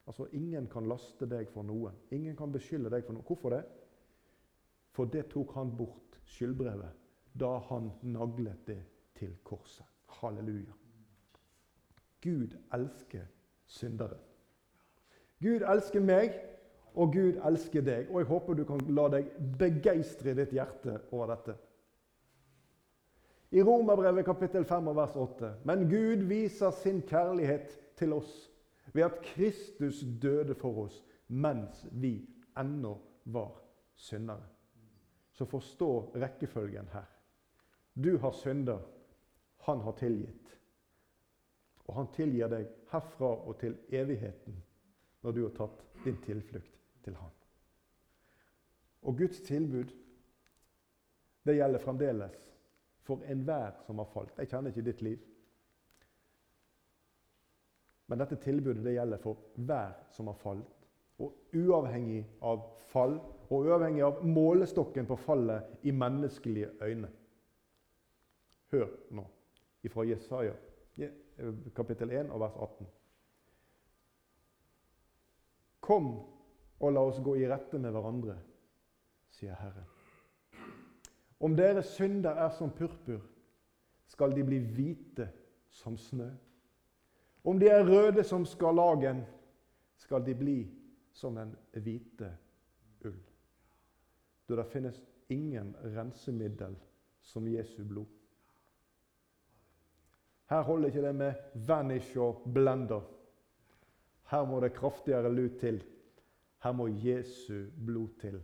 [0.08, 1.93] Altså, Ingen kan laste deg for noe.
[2.12, 3.24] Ingen kan beskylde deg for noe.
[3.28, 3.64] Hvorfor det?
[4.93, 6.91] For det tok han bort, skyldbrevet,
[7.39, 8.82] da han naglet det
[9.18, 9.88] til korset.
[10.20, 10.76] Halleluja.
[12.22, 13.26] Gud elsker
[13.66, 14.20] syndere.
[15.41, 16.36] Gud elsker meg,
[16.93, 18.12] og Gud elsker deg.
[18.12, 21.58] Og jeg håper du kan la deg begeistre ditt hjerte over dette.
[23.54, 25.51] I Romerbrevet kapittel 5 og vers 8.
[25.66, 28.32] Men Gud viser sin kjærlighet til oss
[28.94, 32.16] ved at Kristus døde for oss mens vi
[32.60, 33.62] ennå var
[33.96, 34.46] syndere.
[35.34, 37.10] Så forstå rekkefølgen her.
[37.96, 38.80] Du har synder.
[39.58, 40.60] Han har tilgitt.
[41.86, 44.62] Og han tilgir deg herfra og til evigheten
[45.24, 47.32] når du har tatt din tilflukt til han.
[49.04, 49.91] Og Guds tilbud
[51.44, 52.50] det gjelder fremdeles
[53.04, 54.38] for enhver som har falt.
[54.38, 55.24] Jeg kjenner ikke ditt liv.
[58.14, 60.84] Men dette tilbudet det gjelder for hver som har falt.
[61.18, 62.59] Og uavhengig av
[62.91, 63.16] fall,
[63.49, 67.09] og uavhengig av målestokken på fallet i menneskelige øyne.
[68.70, 69.26] Hør nå
[69.82, 70.53] ifra Jesaja
[71.74, 72.91] kapittel 1 og vers 18.
[75.82, 76.14] Kom
[76.86, 78.38] og la oss gå i rette med hverandre,
[79.34, 79.89] sier Herren.
[81.41, 83.26] Om deres synder er som purpur,
[84.05, 85.32] skal de bli hvite
[85.82, 86.30] som snø.
[87.44, 89.24] Om de er røde som skarlagen,
[89.96, 90.58] skal de bli
[91.14, 92.30] som en hvite
[93.06, 93.20] ull.
[94.48, 95.00] Da det finnes
[95.32, 96.76] ingen rensemiddel
[97.22, 98.08] som Jesu blod.
[100.50, 101.34] Her holder ikke det med
[101.68, 103.02] vanish og blender.
[104.32, 105.84] Her må det kraftigere lut til.
[106.64, 108.41] Her må Jesu blod til,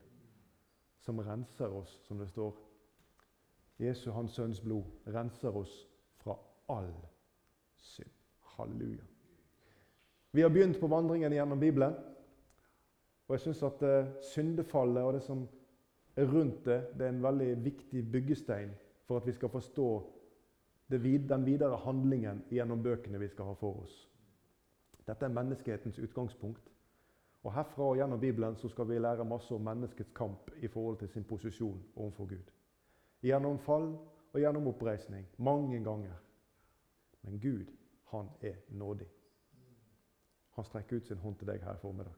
[0.99, 2.55] som renser oss, som det står.
[3.79, 5.87] Jesu, hans sønns blod, renser oss
[6.19, 6.35] fra
[6.69, 6.91] all
[7.77, 8.18] synd.
[8.59, 9.05] Halleluja.
[10.31, 11.95] Vi har begynt på vandringen gjennom Bibelen.
[13.27, 15.43] Og jeg syns at uh, syndefallet og det som
[16.15, 18.71] er rundt det, det er en veldig viktig byggestein
[19.07, 19.89] for at vi skal forstå
[20.89, 23.95] den videre handlingen gjennom bøkene vi skal ha for oss.
[25.05, 26.65] Dette er menneskehetens utgangspunkt.
[27.43, 30.97] Og Herfra og gjennom Bibelen så skal vi lære masse om menneskets kamp i forhold
[30.97, 32.51] til sin posisjon overfor Gud.
[33.21, 33.93] Gjennom fall
[34.33, 35.25] og gjennom oppreisning.
[35.37, 36.17] Mange ganger.
[37.21, 37.65] Men Gud,
[38.11, 39.07] han er nådig.
[40.57, 42.15] Han strekker ut sin hånd til deg her i formiddag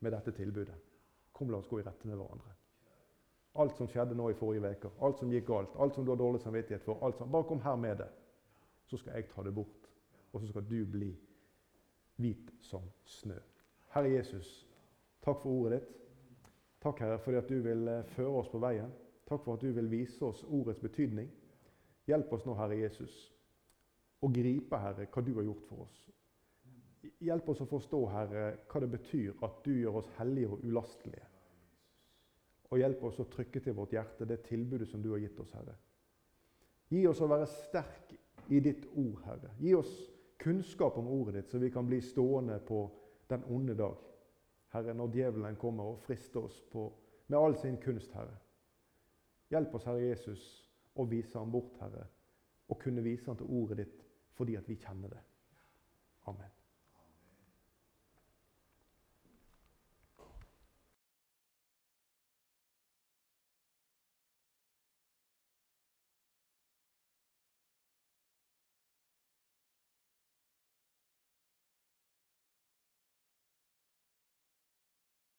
[0.00, 0.76] med dette tilbudet.
[1.32, 2.52] Kom, la oss gå i rette med hverandre.
[3.60, 6.20] Alt som skjedde nå i forrige uke, alt som gikk galt, alt som du har
[6.20, 8.08] dårlig samvittighet for, alt som, bare kom her med det.
[8.86, 9.88] Så skal jeg ta det bort,
[10.32, 11.10] og så skal du bli
[12.20, 13.38] hvit som snø.
[13.94, 14.68] Herre Jesus,
[15.24, 15.96] takk for ordet ditt.
[16.80, 18.92] Takk, Herre, fordi at du vil eh, føre oss på veien.
[19.28, 21.28] Takk for at du vil vise oss ordets betydning.
[22.08, 23.18] Hjelp oss nå, Herre Jesus,
[24.20, 26.00] å gripe, Herre, hva du har gjort for oss.
[27.24, 31.26] Hjelp oss å forstå, Herre, hva det betyr at du gjør oss hellige og ulastelige.
[32.70, 35.54] Og hjelp oss å trykke til vårt hjerte det tilbudet som du har gitt oss,
[35.56, 35.74] Herre.
[36.90, 38.12] Gi oss å være sterk
[38.50, 39.54] i ditt ord, Herre.
[39.58, 39.90] Gi oss
[40.40, 42.84] kunnskap om ordet ditt, så vi kan bli stående på
[43.30, 43.96] den onde dag.
[44.74, 46.86] Herre, når djevelen kommer og frister oss på,
[47.30, 48.36] med all sin kunst, Herre.
[49.50, 50.44] Hjelp oss, Herre Jesus,
[50.94, 52.04] å vise ham bort, Herre,
[52.70, 54.06] og kunne vise ham til ordet ditt
[54.38, 55.20] fordi at vi kjenner det.
[56.30, 56.59] Amen.